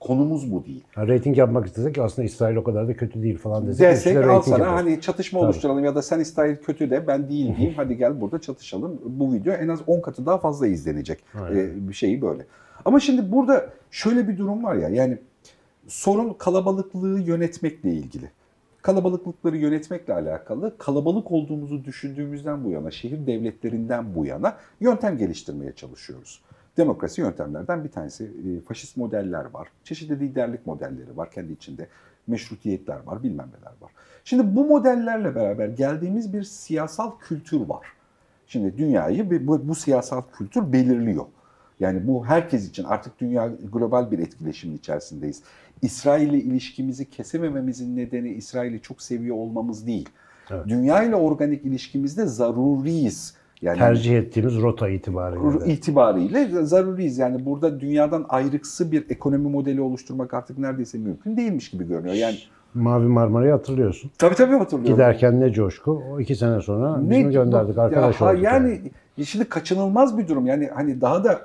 konumuz 0.00 0.52
bu 0.52 0.64
değil. 0.64 0.84
Ha, 0.94 1.08
rating 1.08 1.38
yapmak 1.38 1.66
istesek 1.66 1.98
aslında 1.98 2.26
İsrail 2.26 2.56
o 2.56 2.64
kadar 2.64 2.88
da 2.88 2.96
kötü 2.96 3.22
değil 3.22 3.38
falan 3.38 3.66
desek. 3.66 3.88
Desek 3.88 4.16
al 4.16 4.42
sana 4.42 4.58
yaparız. 4.58 4.80
hani 4.80 5.00
çatışma 5.00 5.38
Tabii. 5.38 5.46
oluşturalım 5.46 5.84
ya 5.84 5.94
da 5.94 6.02
sen 6.02 6.20
İsrail 6.20 6.56
kötü 6.56 6.90
de 6.90 7.06
ben 7.06 7.28
değil 7.28 7.56
diyeyim 7.56 7.74
hadi 7.76 7.96
gel 7.96 8.20
burada 8.20 8.40
çatışalım. 8.40 9.00
Bu 9.04 9.32
video 9.32 9.54
en 9.54 9.68
az 9.68 9.80
10 9.86 10.00
katı 10.00 10.26
daha 10.26 10.38
fazla 10.38 10.66
izlenecek. 10.66 11.18
Ee, 11.52 11.88
bir 11.88 11.94
şeyi 11.94 12.22
böyle. 12.22 12.46
Ama 12.84 13.00
şimdi 13.00 13.32
burada 13.32 13.70
şöyle 13.90 14.28
bir 14.28 14.38
durum 14.38 14.64
var 14.64 14.74
ya 14.74 14.88
yani 14.88 15.18
sorun 15.86 16.32
kalabalıklığı 16.32 17.20
yönetmekle 17.20 17.90
ilgili. 17.90 18.30
Kalabalıklıkları 18.82 19.56
yönetmekle 19.56 20.14
alakalı 20.14 20.78
kalabalık 20.78 21.32
olduğumuzu 21.32 21.84
düşündüğümüzden 21.84 22.64
bu 22.64 22.70
yana, 22.70 22.90
şehir 22.90 23.26
devletlerinden 23.26 24.14
bu 24.14 24.26
yana 24.26 24.56
yöntem 24.80 25.18
geliştirmeye 25.18 25.72
çalışıyoruz. 25.72 26.42
Demokrasi 26.76 27.20
yöntemlerden 27.20 27.84
bir 27.84 27.88
tanesi. 27.88 28.24
E, 28.24 28.60
faşist 28.60 28.96
modeller 28.96 29.44
var. 29.44 29.68
Çeşitli 29.84 30.20
liderlik 30.20 30.66
modelleri 30.66 31.16
var 31.16 31.30
kendi 31.30 31.52
içinde. 31.52 31.88
Meşrutiyetler 32.26 33.00
var, 33.06 33.22
bilmem 33.22 33.48
neler 33.58 33.72
var. 33.80 33.90
Şimdi 34.24 34.56
bu 34.56 34.64
modellerle 34.64 35.34
beraber 35.34 35.68
geldiğimiz 35.68 36.32
bir 36.32 36.42
siyasal 36.42 37.18
kültür 37.18 37.60
var. 37.60 37.86
Şimdi 38.46 38.78
dünyayı 38.78 39.46
bu, 39.46 39.68
bu 39.68 39.74
siyasal 39.74 40.22
kültür 40.32 40.72
belirliyor. 40.72 41.26
Yani 41.80 42.06
bu 42.06 42.26
herkes 42.26 42.68
için 42.68 42.84
artık 42.84 43.20
dünya 43.20 43.50
global 43.72 44.10
bir 44.10 44.18
etkileşimin 44.18 44.76
içerisindeyiz. 44.76 45.42
İsrail 45.82 46.28
ile 46.28 46.38
ilişkimizi 46.38 47.10
kesemememizin 47.10 47.96
nedeni 47.96 48.28
İsrail'i 48.28 48.80
çok 48.80 49.02
seviyor 49.02 49.36
olmamız 49.36 49.86
değil. 49.86 50.08
Evet. 50.50 50.68
Dünya 50.68 51.02
ile 51.02 51.16
organik 51.16 51.64
ilişkimizde 51.64 52.26
zaruriyiz. 52.26 53.34
Yani 53.62 53.78
tercih 53.78 54.18
ettiğimiz 54.18 54.56
rota 54.56 54.88
itibariyle. 54.88 55.72
itibariyle 55.72 56.64
zaruriyiz. 56.64 57.18
Yani 57.18 57.46
burada 57.46 57.80
dünyadan 57.80 58.26
ayrıksı 58.28 58.92
bir 58.92 59.10
ekonomi 59.10 59.50
modeli 59.50 59.80
oluşturmak 59.80 60.34
artık 60.34 60.58
neredeyse 60.58 60.98
mümkün 60.98 61.36
değilmiş 61.36 61.70
gibi 61.70 61.88
görünüyor. 61.88 62.14
Yani 62.14 62.36
Mavi 62.74 63.06
Marmara'yı 63.06 63.52
hatırlıyorsun. 63.52 64.10
Tabii 64.18 64.34
tabii 64.34 64.54
hatırlıyorum. 64.54 64.94
Giderken 64.94 65.40
ne 65.40 65.52
coşku. 65.52 66.02
O 66.12 66.20
iki 66.20 66.36
sene 66.36 66.60
sonra 66.60 66.96
ne, 66.96 67.10
biz 67.10 67.26
mi 67.26 67.32
gönderdik 67.32 67.78
arkadaş 67.78 68.20
ya, 68.20 68.30
olduk. 68.32 68.42
Yani, 68.42 68.80
yani 69.16 69.26
şimdi 69.26 69.44
kaçınılmaz 69.44 70.18
bir 70.18 70.28
durum. 70.28 70.46
Yani 70.46 70.70
hani 70.74 71.00
daha 71.00 71.24
da 71.24 71.40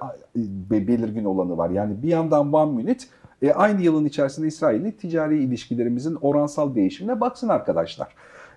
belirgin 0.72 1.26
olanı 1.26 1.58
var. 1.58 1.70
Yani 1.70 2.04
bir 2.04 2.08
yandan 2.08 2.54
One 2.54 2.72
Minute 2.72 3.06
e, 3.42 3.52
aynı 3.52 3.82
yılın 3.82 4.06
içerisinde 4.06 4.48
İsrail'le 4.48 4.92
ticari 4.92 5.44
ilişkilerimizin 5.44 6.18
oransal 6.22 6.76
değişimine 6.76 7.22
baksın 7.22 7.50
arkadaşlar. 7.50 8.08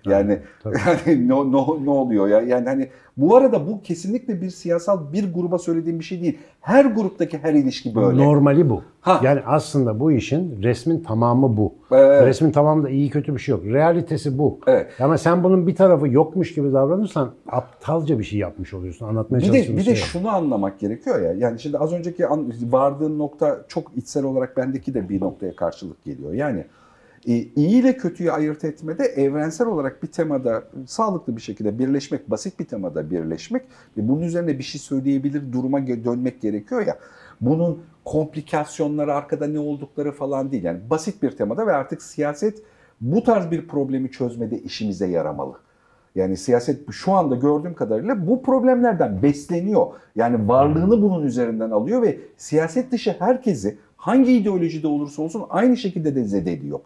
Yani 0.05 0.39
yani 0.65 1.29
ne, 1.29 1.51
ne, 1.51 1.85
ne 1.85 1.89
oluyor 1.89 2.27
ya? 2.27 2.41
Yani 2.41 2.69
hani 2.69 2.89
bu 3.17 3.35
arada 3.35 3.67
bu 3.67 3.81
kesinlikle 3.81 4.41
bir 4.41 4.49
siyasal 4.49 5.13
bir 5.13 5.33
gruba 5.33 5.57
söylediğim 5.57 5.99
bir 5.99 6.03
şey 6.03 6.21
değil. 6.21 6.37
Her 6.61 6.85
gruptaki 6.85 7.37
her 7.37 7.53
ilişki 7.53 7.95
böyle. 7.95 8.23
Normali 8.23 8.69
bu. 8.69 8.81
Ha. 9.01 9.21
Yani 9.23 9.41
aslında 9.45 9.99
bu 9.99 10.11
işin 10.11 10.63
resmin 10.63 11.03
tamamı 11.03 11.57
bu. 11.57 11.73
Evet. 11.91 12.27
Resmin 12.27 12.51
tamamında 12.51 12.89
iyi 12.89 13.09
kötü 13.09 13.35
bir 13.35 13.39
şey 13.39 13.55
yok. 13.55 13.65
Realitesi 13.65 14.37
bu. 14.37 14.59
Evet. 14.67 14.87
Ama 14.99 15.17
sen 15.17 15.43
bunun 15.43 15.67
bir 15.67 15.75
tarafı 15.75 16.07
yokmuş 16.07 16.53
gibi 16.53 16.73
davranırsan 16.73 17.31
aptalca 17.47 18.19
bir 18.19 18.23
şey 18.23 18.39
yapmış 18.39 18.73
oluyorsun. 18.73 19.07
Anlatmaya 19.07 19.39
bir 19.39 19.47
de, 19.47 19.53
bir 19.53 19.81
şey 19.81 19.93
de 19.93 19.95
şunu 19.95 20.29
anlamak 20.29 20.79
gerekiyor 20.79 21.21
ya. 21.21 21.33
Yani 21.33 21.59
şimdi 21.59 21.77
az 21.77 21.93
önceki 21.93 22.25
vardığın 22.61 23.19
nokta 23.19 23.65
çok 23.67 23.91
içsel 23.95 24.23
olarak 24.23 24.57
bendeki 24.57 24.93
de 24.93 25.09
bir 25.09 25.21
noktaya 25.21 25.55
karşılık 25.55 26.05
geliyor. 26.05 26.33
Yani 26.33 26.65
iyi 27.35 27.81
ile 27.81 27.97
kötüyü 27.97 28.31
ayırt 28.31 28.65
etmede 28.65 29.03
evrensel 29.03 29.67
olarak 29.67 30.03
bir 30.03 30.07
temada 30.07 30.63
sağlıklı 30.85 31.35
bir 31.35 31.41
şekilde 31.41 31.79
birleşmek, 31.79 32.31
basit 32.31 32.59
bir 32.59 32.65
temada 32.65 33.11
birleşmek 33.11 33.63
ve 33.97 34.07
bunun 34.07 34.21
üzerine 34.21 34.57
bir 34.57 34.63
şey 34.63 34.81
söyleyebilir 34.81 35.53
duruma 35.53 35.87
dönmek 35.87 36.41
gerekiyor 36.41 36.87
ya. 36.87 36.97
Bunun 37.41 37.83
komplikasyonları 38.05 39.13
arkada 39.13 39.47
ne 39.47 39.59
oldukları 39.59 40.11
falan 40.11 40.51
değil. 40.51 40.63
Yani 40.63 40.79
basit 40.89 41.23
bir 41.23 41.31
temada 41.31 41.67
ve 41.67 41.73
artık 41.73 42.01
siyaset 42.01 42.63
bu 43.01 43.23
tarz 43.23 43.51
bir 43.51 43.67
problemi 43.67 44.11
çözmede 44.11 44.59
işimize 44.59 45.07
yaramalı. 45.07 45.53
Yani 46.15 46.37
siyaset 46.37 46.91
şu 46.91 47.11
anda 47.11 47.35
gördüğüm 47.35 47.73
kadarıyla 47.73 48.27
bu 48.27 48.43
problemlerden 48.43 49.23
besleniyor. 49.23 49.87
Yani 50.15 50.47
varlığını 50.47 51.01
bunun 51.01 51.23
üzerinden 51.23 51.71
alıyor 51.71 52.01
ve 52.01 52.19
siyaset 52.37 52.91
dışı 52.91 53.15
herkesi 53.19 53.77
hangi 53.97 54.31
ideolojide 54.31 54.87
olursa 54.87 55.21
olsun 55.21 55.43
aynı 55.49 55.77
şekilde 55.77 56.15
de 56.15 56.23
zedeliyor. 56.23 56.79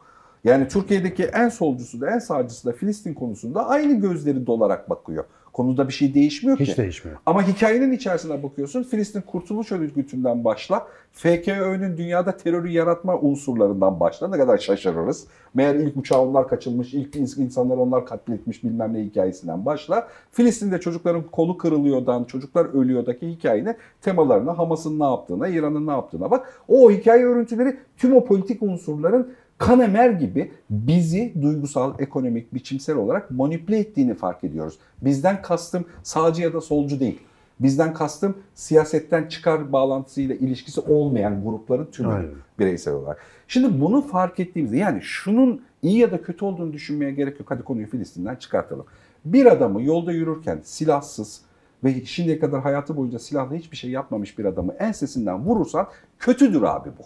Yani 0.43 0.67
Türkiye'deki 0.67 1.23
en 1.23 1.49
solcusu 1.49 2.01
da 2.01 2.11
en 2.11 2.19
sağcısı 2.19 2.67
da 2.67 2.71
Filistin 2.71 3.13
konusunda 3.13 3.67
aynı 3.67 3.93
gözleri 3.93 4.47
dolarak 4.47 4.89
bakıyor. 4.89 5.25
Konuda 5.53 5.87
bir 5.87 5.93
şey 5.93 6.13
değişmiyor 6.13 6.57
ki. 6.57 6.65
Hiç 6.65 6.77
değişmiyor. 6.77 7.17
Ama 7.25 7.47
hikayenin 7.47 7.91
içerisine 7.91 8.43
bakıyorsun. 8.43 8.83
Filistin 8.83 9.21
Kurtuluş 9.21 9.71
Örgütü'nden 9.71 10.43
başla. 10.43 10.87
FKÖ'nün 11.11 11.97
dünyada 11.97 12.37
terörü 12.37 12.69
yaratma 12.69 13.19
unsurlarından 13.19 13.99
başla. 13.99 14.27
Ne 14.27 14.37
kadar 14.37 14.57
şaşırırız. 14.57 15.27
Meğer 15.53 15.75
ilk 15.75 15.97
uçağı 15.97 16.21
onlar 16.21 16.47
kaçılmış, 16.47 16.93
ilk 16.93 17.15
insanlar 17.15 17.77
onlar 17.77 18.05
katletmiş 18.05 18.63
bilmem 18.63 18.93
ne 18.93 19.03
hikayesinden 19.03 19.65
başla. 19.65 20.07
Filistin'de 20.31 20.79
çocukların 20.79 21.23
kolu 21.23 21.57
kırılıyordan, 21.57 22.23
çocuklar 22.23 22.65
ölüyordaki 22.65 23.27
hikayenin 23.27 23.75
temalarına, 24.01 24.57
Hamas'ın 24.57 24.99
ne 24.99 25.03
yaptığına, 25.03 25.47
İran'ın 25.47 25.87
ne 25.87 25.91
yaptığına 25.91 26.31
bak. 26.31 26.53
O 26.67 26.91
hikaye 26.91 27.25
örüntüleri 27.25 27.77
tüm 27.97 28.15
o 28.15 28.25
politik 28.25 28.63
unsurların 28.63 29.33
Kanemer 29.63 30.09
gibi 30.09 30.51
bizi 30.69 31.33
duygusal, 31.41 31.93
ekonomik, 31.99 32.53
biçimsel 32.53 32.95
olarak 32.95 33.31
manipüle 33.31 33.79
ettiğini 33.79 34.13
fark 34.13 34.43
ediyoruz. 34.43 34.79
Bizden 35.01 35.41
kastım 35.41 35.85
sağcı 36.03 36.41
ya 36.41 36.53
da 36.53 36.61
solcu 36.61 36.99
değil. 36.99 37.19
Bizden 37.59 37.93
kastım 37.93 38.37
siyasetten 38.55 39.27
çıkar 39.27 39.73
bağlantısıyla 39.73 40.35
ilişkisi 40.35 40.81
olmayan 40.81 41.43
grupların 41.43 41.85
tümü 41.85 42.13
Aynen. 42.13 42.31
bireysel 42.59 42.93
olarak. 42.93 43.17
Şimdi 43.47 43.81
bunu 43.81 44.01
fark 44.01 44.39
ettiğimizde 44.39 44.77
yani 44.77 45.01
şunun 45.01 45.61
iyi 45.81 45.97
ya 45.97 46.11
da 46.11 46.21
kötü 46.21 46.45
olduğunu 46.45 46.73
düşünmeye 46.73 47.11
gerek 47.11 47.39
yok. 47.39 47.51
Hadi 47.51 47.63
konuyu 47.63 47.87
Filistin'den 47.87 48.35
çıkartalım. 48.35 48.85
Bir 49.25 49.45
adamı 49.45 49.83
yolda 49.83 50.11
yürürken 50.11 50.59
silahsız 50.63 51.41
ve 51.83 52.05
şimdiye 52.05 52.39
kadar 52.39 52.61
hayatı 52.61 52.97
boyunca 52.97 53.19
silahla 53.19 53.55
hiçbir 53.55 53.77
şey 53.77 53.91
yapmamış 53.91 54.39
bir 54.39 54.45
adamı 54.45 54.73
ensesinden 54.73 55.39
vurursan 55.39 55.87
kötüdür 56.19 56.61
abi 56.61 56.89
bu. 56.99 57.03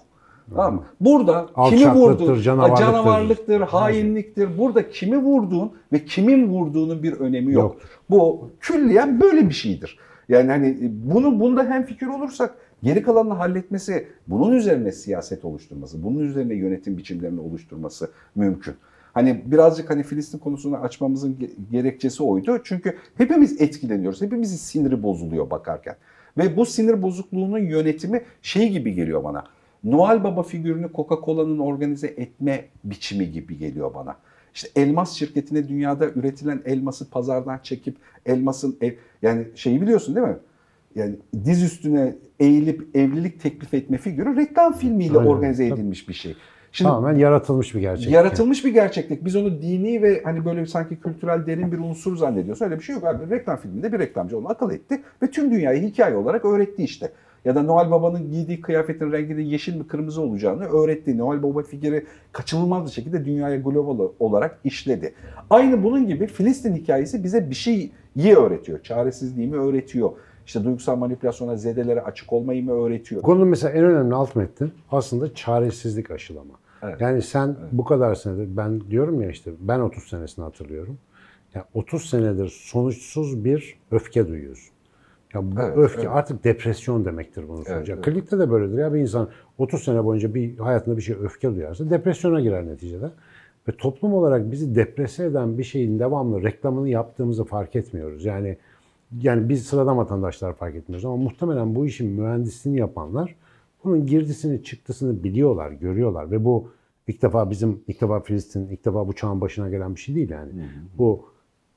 Tamam 0.55 0.75
mı? 0.75 0.83
Burada 1.01 1.47
kimi 1.69 1.93
vurdun, 1.93 2.41
canavarlıktır. 2.41 2.85
canavarlıktır, 2.85 3.61
hainliktir. 3.61 4.57
Burada 4.57 4.89
kimi 4.89 5.17
vurduğun 5.17 5.71
ve 5.93 6.05
kimin 6.05 6.47
vurduğunun 6.47 7.03
bir 7.03 7.13
önemi 7.13 7.53
yok. 7.53 7.63
Yoktur. 7.63 7.89
Bu 8.09 8.49
külliyen 8.59 9.21
böyle 9.21 9.49
bir 9.49 9.53
şeydir. 9.53 9.97
Yani 10.29 10.49
hani 10.51 10.77
bunu 10.91 11.39
bunda 11.39 11.63
hem 11.63 11.85
fikir 11.85 12.07
olursak 12.07 12.55
geri 12.83 13.03
kalanını 13.03 13.33
halletmesi, 13.33 14.07
bunun 14.27 14.55
üzerine 14.55 14.91
siyaset 14.91 15.45
oluşturması, 15.45 16.03
bunun 16.03 16.19
üzerine 16.19 16.53
yönetim 16.55 16.97
biçimlerini 16.97 17.39
oluşturması 17.39 18.11
mümkün. 18.35 18.73
Hani 19.13 19.41
birazcık 19.45 19.89
hani 19.89 20.03
Filistin 20.03 20.37
konusunu 20.37 20.77
açmamızın 20.77 21.33
ge- 21.41 21.71
gerekçesi 21.71 22.23
oydu. 22.23 22.59
Çünkü 22.63 22.97
hepimiz 23.17 23.61
etkileniyoruz. 23.61 24.21
Hepimizin 24.21 24.57
siniri 24.57 25.03
bozuluyor 25.03 25.49
bakarken. 25.49 25.95
Ve 26.37 26.57
bu 26.57 26.65
sinir 26.65 27.01
bozukluğunun 27.01 27.59
yönetimi 27.59 28.21
şey 28.41 28.69
gibi 28.69 28.93
geliyor 28.93 29.23
bana. 29.23 29.43
Noel 29.83 30.23
Baba 30.23 30.43
figürünü 30.43 30.89
Coca-Cola'nın 30.95 31.59
organize 31.59 32.07
etme 32.07 32.65
biçimi 32.83 33.31
gibi 33.31 33.57
geliyor 33.57 33.93
bana. 33.93 34.15
İşte 34.53 34.69
elmas 34.75 35.13
şirketine 35.13 35.67
dünyada 35.67 36.05
üretilen 36.09 36.61
elması 36.65 37.09
pazardan 37.09 37.59
çekip 37.63 37.95
elmasın 38.25 38.77
ev, 38.81 38.93
yani 39.21 39.47
şeyi 39.55 39.81
biliyorsun 39.81 40.15
değil 40.15 40.27
mi? 40.27 40.37
Yani 40.95 41.15
diz 41.45 41.63
üstüne 41.63 42.15
eğilip 42.39 42.95
evlilik 42.95 43.41
teklif 43.41 43.73
etme 43.73 43.97
figürü 43.97 44.35
reklam 44.35 44.73
filmiyle 44.73 45.17
Aynen. 45.17 45.29
organize 45.29 45.69
Tabii. 45.69 45.79
edilmiş 45.79 46.09
bir 46.09 46.13
şey. 46.13 46.35
Şimdi 46.71 46.89
Tamamen 46.89 47.19
yaratılmış 47.19 47.75
bir 47.75 47.79
gerçek. 47.79 48.11
yaratılmış 48.11 48.65
bir 48.65 48.73
gerçeklik. 48.73 49.25
Biz 49.25 49.35
onu 49.35 49.61
dini 49.61 50.01
ve 50.01 50.21
hani 50.23 50.45
böyle 50.45 50.65
sanki 50.65 50.95
kültürel 50.95 51.45
derin 51.45 51.71
bir 51.71 51.77
unsur 51.77 52.17
zannediyoruz. 52.17 52.61
Öyle 52.61 52.79
bir 52.79 52.83
şey 52.83 52.95
yok 52.95 53.03
abi. 53.03 53.29
Reklam 53.29 53.57
filminde 53.57 53.93
bir 53.93 53.99
reklamcı 53.99 54.37
onu 54.37 54.49
akıl 54.49 54.71
etti 54.71 55.01
ve 55.23 55.31
tüm 55.31 55.51
dünyayı 55.51 55.81
hikaye 55.81 56.15
olarak 56.15 56.45
öğretti 56.45 56.83
işte. 56.83 57.11
Ya 57.47 57.55
da 57.55 57.63
Noel 57.63 57.91
Baba'nın 57.91 58.31
giydiği 58.31 58.61
kıyafetin 58.61 59.11
renginin 59.11 59.45
yeşil 59.45 59.75
mi 59.75 59.87
kırmızı 59.87 60.21
olacağını 60.21 60.65
öğretti. 60.65 61.17
Noel 61.17 61.43
Baba 61.43 61.63
figürü 61.63 62.05
kaçınılmaz 62.31 62.85
bir 62.85 62.91
şekilde 62.91 63.25
dünyaya 63.25 63.57
global 63.57 64.09
olarak 64.19 64.59
işledi. 64.63 65.13
Aynı 65.49 65.83
bunun 65.83 66.07
gibi 66.07 66.27
Filistin 66.27 66.75
hikayesi 66.75 67.23
bize 67.23 67.49
bir 67.49 67.55
şeyi 67.55 67.91
öğretiyor. 68.37 68.83
Çaresizliğimi 68.83 69.55
öğretiyor. 69.55 70.11
İşte 70.45 70.63
duygusal 70.63 70.95
manipülasyona, 70.95 71.55
zedelere 71.57 72.01
açık 72.01 72.33
olmayı 72.33 72.63
mı 72.63 72.71
öğretiyor? 72.71 73.21
Konunun 73.21 73.47
mesela 73.47 73.73
en 73.73 73.83
önemli 73.83 74.15
alt 74.15 74.35
metni 74.35 74.67
aslında 74.91 75.33
çaresizlik 75.33 76.11
aşılama. 76.11 76.53
Evet. 76.83 77.01
Yani 77.01 77.21
sen 77.21 77.55
bu 77.71 77.83
kadar 77.85 78.15
senedir 78.15 78.57
ben 78.57 78.81
diyorum 78.81 79.21
ya 79.21 79.29
işte 79.29 79.51
ben 79.59 79.79
30 79.79 80.03
senesini 80.03 80.43
hatırlıyorum. 80.43 80.97
Yani 81.55 81.65
30 81.73 82.09
senedir 82.09 82.49
sonuçsuz 82.49 83.45
bir 83.45 83.77
öfke 83.91 84.27
duyuyorsun. 84.27 84.76
Ya 85.37 85.51
bu 85.51 85.61
Evet, 85.61 85.77
öfke 85.77 86.01
evet. 86.01 86.11
artık 86.13 86.43
depresyon 86.43 87.05
demektir 87.05 87.43
bunun 87.47 87.63
sonucu. 87.63 87.71
Evet, 87.73 87.89
evet. 87.89 88.05
Klinikte 88.05 88.39
de 88.39 88.51
böyledir 88.51 88.77
ya 88.77 88.93
bir 88.93 88.99
insan 88.99 89.29
30 89.57 89.83
sene 89.83 90.05
boyunca 90.05 90.33
bir 90.33 90.57
hayatında 90.57 90.97
bir 90.97 91.01
şey 91.01 91.15
öfke 91.15 91.55
duyarsa 91.55 91.89
depresyona 91.89 92.41
girer 92.41 92.67
neticede. 92.67 93.09
Ve 93.67 93.71
toplum 93.71 94.13
olarak 94.13 94.51
bizi 94.51 94.75
deprese 94.75 95.25
eden 95.25 95.57
bir 95.57 95.63
şeyin 95.63 95.99
devamlı 95.99 96.43
reklamını 96.43 96.89
yaptığımızı 96.89 97.43
fark 97.43 97.75
etmiyoruz. 97.75 98.25
Yani 98.25 98.57
yani 99.21 99.49
biz 99.49 99.65
sıradan 99.65 99.97
vatandaşlar 99.97 100.53
fark 100.53 100.75
etmiyoruz 100.75 101.05
ama 101.05 101.15
muhtemelen 101.15 101.75
bu 101.75 101.85
işin 101.85 102.07
mühendisliğini 102.11 102.79
yapanlar 102.79 103.35
bunun 103.83 104.05
girdisini 104.05 104.63
çıktısını 104.63 105.23
biliyorlar, 105.23 105.71
görüyorlar 105.71 106.31
ve 106.31 106.45
bu 106.45 106.69
ilk 107.07 107.21
defa 107.21 107.49
bizim 107.49 107.83
ilk 107.87 108.01
defa 108.01 108.19
Filistin, 108.19 108.67
ilk 108.67 108.85
defa 108.85 109.07
bu 109.07 109.13
çağın 109.13 109.41
başına 109.41 109.69
gelen 109.69 109.95
bir 109.95 109.99
şey 109.99 110.15
değil 110.15 110.29
yani. 110.29 110.51
Bu 110.97 111.25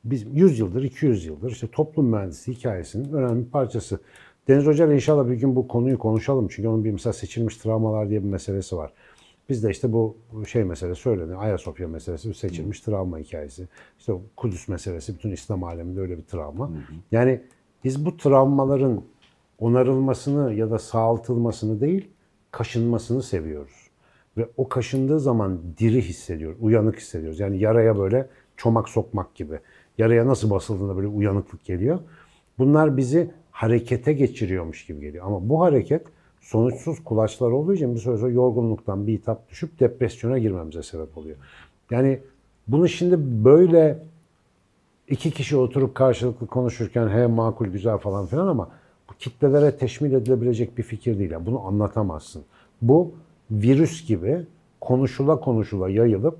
biz 0.05 0.27
100 0.33 0.59
yıldır, 0.59 0.83
200 0.83 1.27
yıldır 1.27 1.51
işte 1.51 1.67
toplum 1.67 2.07
mühendisliği 2.07 2.59
hikayesinin 2.59 3.13
önemli 3.13 3.47
bir 3.47 3.51
parçası. 3.51 4.01
Deniz 4.49 4.67
Hoca 4.67 4.87
ile 4.87 4.95
inşallah 4.95 5.29
bir 5.29 5.35
gün 5.35 5.57
bu 5.57 5.69
konuyu 5.69 5.99
konuşalım. 5.99 6.49
Çünkü 6.51 6.69
onun 6.69 6.85
bir 6.85 6.91
mesela 6.91 7.13
seçilmiş 7.13 7.57
travmalar 7.57 8.11
diye 8.11 8.23
bir 8.23 8.29
meselesi 8.29 8.77
var. 8.77 8.93
Bizde 9.49 9.71
işte 9.71 9.93
bu 9.93 10.17
şey 10.47 10.65
meselesi 10.65 11.01
söyleniyor. 11.01 11.43
Ayasofya 11.43 11.89
meselesi 11.89 12.29
bir 12.29 12.35
seçilmiş 12.35 12.81
travma 12.81 13.19
hikayesi. 13.19 13.69
İşte 13.99 14.13
Kudüs 14.37 14.69
meselesi 14.69 15.15
bütün 15.15 15.31
İslam 15.31 15.65
aleminde 15.65 16.01
öyle 16.01 16.19
bir 16.19 16.23
travma. 16.23 16.71
Yani 17.13 17.41
biz 17.85 18.05
bu 18.07 18.17
travmaların 18.17 19.03
onarılmasını 19.59 20.55
ya 20.55 20.71
da 20.71 20.79
sağaltılmasını 20.79 21.81
değil, 21.81 22.09
kaşınmasını 22.51 23.23
seviyoruz. 23.23 23.91
Ve 24.37 24.49
o 24.57 24.69
kaşındığı 24.69 25.21
zaman 25.21 25.61
diri 25.79 26.03
hissediyoruz, 26.03 26.59
uyanık 26.61 26.97
hissediyoruz. 26.97 27.41
Yani 27.41 27.59
yaraya 27.59 27.99
böyle 27.99 28.29
çomak 28.57 28.89
sokmak 28.89 29.35
gibi. 29.35 29.61
Yaraya 30.01 30.27
nasıl 30.27 30.51
basıldığında 30.51 30.97
böyle 30.97 31.07
uyanıklık 31.07 31.65
geliyor. 31.65 31.99
Bunlar 32.59 32.97
bizi 32.97 33.31
harekete 33.51 34.13
geçiriyormuş 34.13 34.87
gibi 34.87 35.01
geliyor. 35.01 35.27
Ama 35.27 35.49
bu 35.49 35.61
hareket 35.61 36.03
sonuçsuz 36.41 37.05
kulaçlar 37.05 37.51
olduğu 37.51 37.75
için 37.75 37.95
bir 37.95 38.01
süre 38.01 38.17
sonra 38.17 38.33
yorgunluktan 38.33 39.07
bir 39.07 39.13
hitap 39.13 39.51
düşüp 39.51 39.81
depresyona 39.81 40.39
girmemize 40.39 40.83
sebep 40.83 41.19
oluyor. 41.19 41.37
Yani 41.91 42.21
bunu 42.69 42.89
şimdi 42.89 43.45
böyle 43.45 43.99
iki 45.09 45.31
kişi 45.31 45.57
oturup 45.57 45.95
karşılıklı 45.95 46.47
konuşurken 46.47 47.09
he 47.09 47.27
makul 47.27 47.67
güzel 47.67 47.99
falan 47.99 48.27
filan 48.27 48.47
ama 48.47 48.71
bu 49.11 49.15
kitlelere 49.19 49.77
teşmil 49.77 50.13
edilebilecek 50.13 50.79
bir 50.79 50.83
fikir 50.83 51.19
değil. 51.19 51.31
Yani 51.31 51.47
bunu 51.47 51.67
anlatamazsın. 51.67 52.43
Bu 52.83 53.15
virüs 53.51 54.07
gibi 54.07 54.47
konuşula 54.81 55.41
konuşula 55.41 55.91
yayılıp 55.91 56.39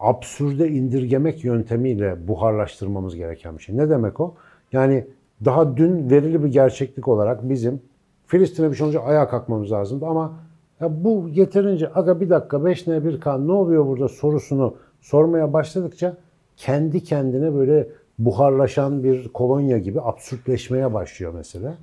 absürde 0.00 0.68
indirgemek 0.68 1.44
yöntemiyle 1.44 2.28
buharlaştırmamız 2.28 3.16
gereken 3.16 3.58
bir 3.58 3.62
şey. 3.62 3.76
Ne 3.76 3.90
demek 3.90 4.20
o? 4.20 4.34
Yani 4.72 5.06
daha 5.44 5.76
dün 5.76 6.10
verili 6.10 6.44
bir 6.44 6.48
gerçeklik 6.48 7.08
olarak 7.08 7.48
bizim 7.48 7.80
Filistin'e 8.26 8.70
bir 8.70 8.76
şey 8.76 8.84
olunca 8.84 9.00
ayağa 9.00 9.28
kalkmamız 9.28 9.72
lazımdı 9.72 10.06
ama 10.06 10.32
ya 10.80 11.04
bu 11.04 11.28
yeterince 11.28 11.92
aga 11.94 12.20
bir 12.20 12.30
dakika 12.30 12.64
5 12.64 12.86
ne 12.86 13.04
1 13.04 13.20
kan 13.20 13.48
ne 13.48 13.52
oluyor 13.52 13.86
burada 13.86 14.08
sorusunu 14.08 14.76
sormaya 15.00 15.52
başladıkça 15.52 16.16
kendi 16.56 17.02
kendine 17.02 17.54
böyle 17.54 17.88
buharlaşan 18.18 19.04
bir 19.04 19.28
kolonya 19.28 19.78
gibi 19.78 20.00
absürtleşmeye 20.00 20.94
başlıyor 20.94 21.34
mesele. 21.34 21.74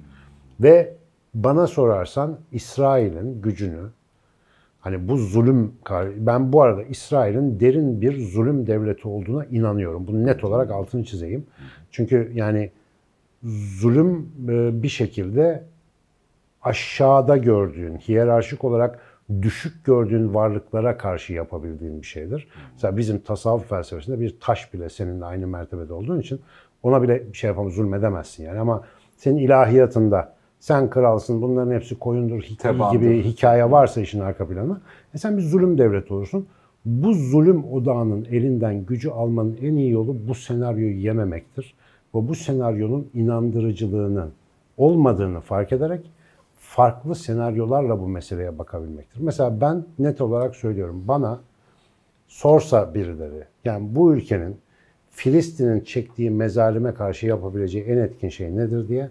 Ve 0.60 0.96
bana 1.34 1.68
sorarsan 1.68 2.38
İsrail'in 2.52 3.42
gücünü 3.42 3.90
hani 4.84 5.08
bu 5.08 5.18
zulüm 5.18 5.72
ben 6.18 6.54
bu 6.54 6.62
arada 6.62 6.84
İsrail'in 6.84 7.60
derin 7.60 8.02
bir 8.02 8.28
zulüm 8.28 8.68
devleti 8.68 9.08
olduğuna 9.08 9.46
inanıyorum. 9.46 10.08
Bunu 10.08 10.26
net 10.26 10.44
olarak 10.44 10.72
altını 10.72 11.04
çizeyim. 11.04 11.46
Çünkü 11.92 12.32
yani 12.34 12.72
zulüm 13.80 14.32
e, 14.50 14.84
bir 14.84 14.88
şekilde 14.88 15.64
aşağıda 16.62 17.38
gördüğün, 17.38 17.98
hiyerarşik 17.98 18.64
olarak 18.64 19.00
düşük 19.42 19.86
gördüğün 19.86 20.34
varlıklara 20.34 20.98
karşı 20.98 21.34
yapabildiğin 21.34 22.02
bir 22.02 22.08
şeydir. 22.08 22.48
Mesela 22.74 22.98
bizim 22.98 23.20
tasavvuf 23.20 23.70
felsefesinde 23.70 24.20
bir 24.20 24.40
taş 24.40 24.74
bile 24.74 24.90
seninle 24.90 25.26
aynı 25.26 25.48
mertebede 25.48 25.94
olduğun 25.94 26.20
için 26.20 26.42
ona 26.84 27.04
bile 27.04 27.28
bir 27.34 27.38
şey 27.38 27.48
yapamaz, 27.48 27.74
zulmedemezsin 27.74 28.44
yani. 28.44 28.60
Ama 28.60 28.84
senin 29.18 29.38
ilahiyatında 29.38 30.36
sen 30.64 30.90
kralsın, 30.90 31.42
bunların 31.42 31.72
hepsi 31.72 32.00
koyundur 32.00 32.42
hikaye 32.42 32.92
gibi 32.92 33.24
hikaye 33.24 33.72
varsa 33.72 34.02
işin 34.02 34.20
arka 34.20 34.48
planı. 34.48 34.82
E 35.14 35.18
sen 35.18 35.38
bir 35.38 35.42
zulüm 35.42 35.78
devleti 35.78 36.14
olursun. 36.14 36.48
Bu 36.86 37.14
zulüm 37.14 37.74
odağının 37.74 38.26
elinden 38.32 38.86
gücü 38.86 39.10
almanın 39.10 39.58
en 39.62 39.74
iyi 39.74 39.92
yolu 39.92 40.16
bu 40.28 40.36
senaryoyu 40.36 40.96
yememektir. 40.96 41.74
Ve 42.16 42.28
bu 42.28 42.36
senaryonun 42.36 43.08
inandırıcılığının 43.14 44.32
olmadığını 44.78 45.40
fark 45.40 45.72
ederek 45.72 46.12
farklı 46.60 47.16
senaryolarla 47.16 48.00
bu 48.00 48.08
meseleye 48.08 48.60
bakabilmektir. 48.60 49.22
Mesela 49.22 49.62
ben 49.62 49.86
net 50.00 50.22
olarak 50.22 50.56
söylüyorum. 50.56 51.04
Bana 51.08 51.40
sorsa 52.28 52.94
birileri, 52.94 53.44
yani 53.66 53.96
bu 53.96 54.14
ülkenin 54.14 54.56
Filistin'in 55.12 55.80
çektiği 55.80 56.32
mezalime 56.32 56.94
karşı 56.94 57.28
yapabileceği 57.28 57.86
en 57.86 57.98
etkin 57.98 58.30
şey 58.30 58.56
nedir 58.56 58.88
diye 58.88 59.10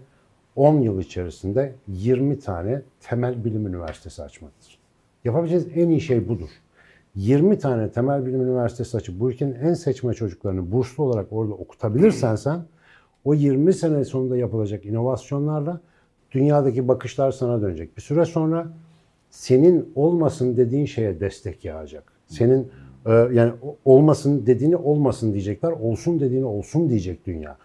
10 0.55 0.81
yıl 0.81 1.01
içerisinde 1.01 1.73
20 1.87 2.39
tane 2.39 2.81
temel 3.01 3.45
bilim 3.45 3.67
üniversitesi 3.67 4.23
açmaktır. 4.23 4.77
Yapabileceğiniz 5.25 5.67
en 5.77 5.89
iyi 5.89 6.01
şey 6.01 6.27
budur. 6.27 6.49
20 7.15 7.59
tane 7.59 7.91
temel 7.91 8.25
bilim 8.25 8.41
üniversitesi 8.41 8.97
açıp 8.97 9.19
bu 9.19 9.31
ülkenin 9.31 9.55
en 9.55 9.73
seçme 9.73 10.13
çocuklarını 10.13 10.71
burslu 10.71 11.03
olarak 11.03 11.27
orada 11.31 11.53
okutabilirsen 11.53 12.35
sen 12.35 12.65
o 13.25 13.33
20 13.33 13.73
sene 13.73 14.05
sonunda 14.05 14.37
yapılacak 14.37 14.85
inovasyonlarla 14.85 15.81
dünyadaki 16.31 16.87
bakışlar 16.87 17.31
sana 17.31 17.61
dönecek. 17.61 17.97
Bir 17.97 18.01
süre 18.01 18.25
sonra 18.25 18.67
senin 19.29 19.91
olmasın 19.95 20.57
dediğin 20.57 20.85
şeye 20.85 21.19
destek 21.19 21.65
yağacak. 21.65 22.03
Senin 22.27 22.67
e, 23.05 23.11
yani 23.11 23.51
olmasın 23.85 24.45
dediğini 24.45 24.75
olmasın 24.75 25.33
diyecekler, 25.33 25.71
olsun 25.71 26.19
dediğini 26.19 26.45
olsun 26.45 26.89
diyecek 26.89 27.25
dünya. 27.25 27.57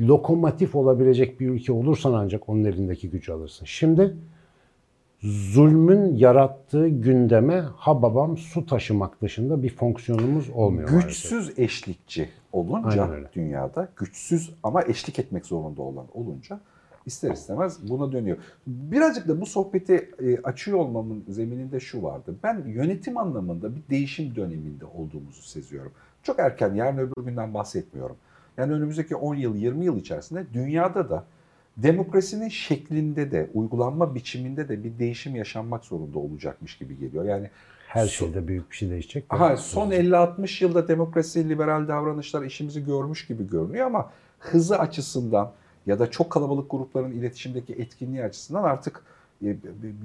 Lokomotif 0.00 0.74
olabilecek 0.74 1.40
bir 1.40 1.48
ülke 1.48 1.72
olursan 1.72 2.12
ancak 2.12 2.48
onun 2.48 2.64
elindeki 2.64 3.10
gücü 3.10 3.32
alırsın. 3.32 3.64
Şimdi 3.64 4.16
zulmün 5.22 6.16
yarattığı 6.16 6.88
gündeme 6.88 7.64
ha 7.76 8.02
babam 8.02 8.36
su 8.36 8.66
taşımak 8.66 9.22
dışında 9.22 9.62
bir 9.62 9.70
fonksiyonumuz 9.70 10.50
olmuyor 10.50 10.88
Güçsüz 10.88 11.32
maalesef. 11.32 11.58
eşlikçi 11.58 12.28
olunca 12.52 13.10
dünyada 13.34 13.88
güçsüz 13.96 14.50
ama 14.62 14.82
eşlik 14.82 15.18
etmek 15.18 15.46
zorunda 15.46 15.82
olan 15.82 16.06
olunca 16.14 16.60
ister 17.06 17.30
istemez 17.30 17.88
buna 17.90 18.12
dönüyor. 18.12 18.36
Birazcık 18.66 19.28
da 19.28 19.40
bu 19.40 19.46
sohbeti 19.46 20.10
e, 20.20 20.38
açıyor 20.42 20.78
olmamın 20.78 21.24
zemininde 21.28 21.80
şu 21.80 22.02
vardı. 22.02 22.34
Ben 22.42 22.64
yönetim 22.66 23.18
anlamında 23.18 23.76
bir 23.76 23.82
değişim 23.90 24.36
döneminde 24.36 24.84
olduğumuzu 24.84 25.42
seziyorum. 25.42 25.92
Çok 26.22 26.38
erken 26.38 26.74
yarın 26.74 26.98
öbür 26.98 27.24
günden 27.24 27.54
bahsetmiyorum. 27.54 28.16
Yani 28.58 28.72
önümüzdeki 28.72 29.16
10 29.16 29.34
yıl 29.34 29.56
20 29.56 29.84
yıl 29.84 30.00
içerisinde 30.00 30.46
dünyada 30.54 31.10
da 31.10 31.24
demokrasinin 31.76 32.48
şeklinde 32.48 33.32
de 33.32 33.50
uygulanma 33.54 34.14
biçiminde 34.14 34.68
de 34.68 34.84
bir 34.84 34.98
değişim 34.98 35.36
yaşanmak 35.36 35.84
zorunda 35.84 36.18
olacakmış 36.18 36.78
gibi 36.78 36.98
geliyor. 36.98 37.24
Yani 37.24 37.50
Her 37.88 38.06
şeyde 38.06 38.48
büyük 38.48 38.70
bir 38.70 38.76
şey 38.76 38.90
değişecek. 38.90 39.24
Aha, 39.30 39.56
son 39.56 39.90
50-60 39.90 40.64
yılda 40.64 40.88
demokrasi, 40.88 41.48
liberal 41.48 41.88
davranışlar 41.88 42.42
işimizi 42.42 42.84
görmüş 42.84 43.26
gibi 43.26 43.48
görünüyor 43.48 43.86
ama 43.86 44.10
hızı 44.38 44.78
açısından 44.78 45.52
ya 45.86 45.98
da 45.98 46.10
çok 46.10 46.30
kalabalık 46.30 46.70
grupların 46.70 47.12
iletişimdeki 47.12 47.72
etkinliği 47.72 48.24
açısından 48.24 48.62
artık 48.62 49.02
e, 49.44 49.56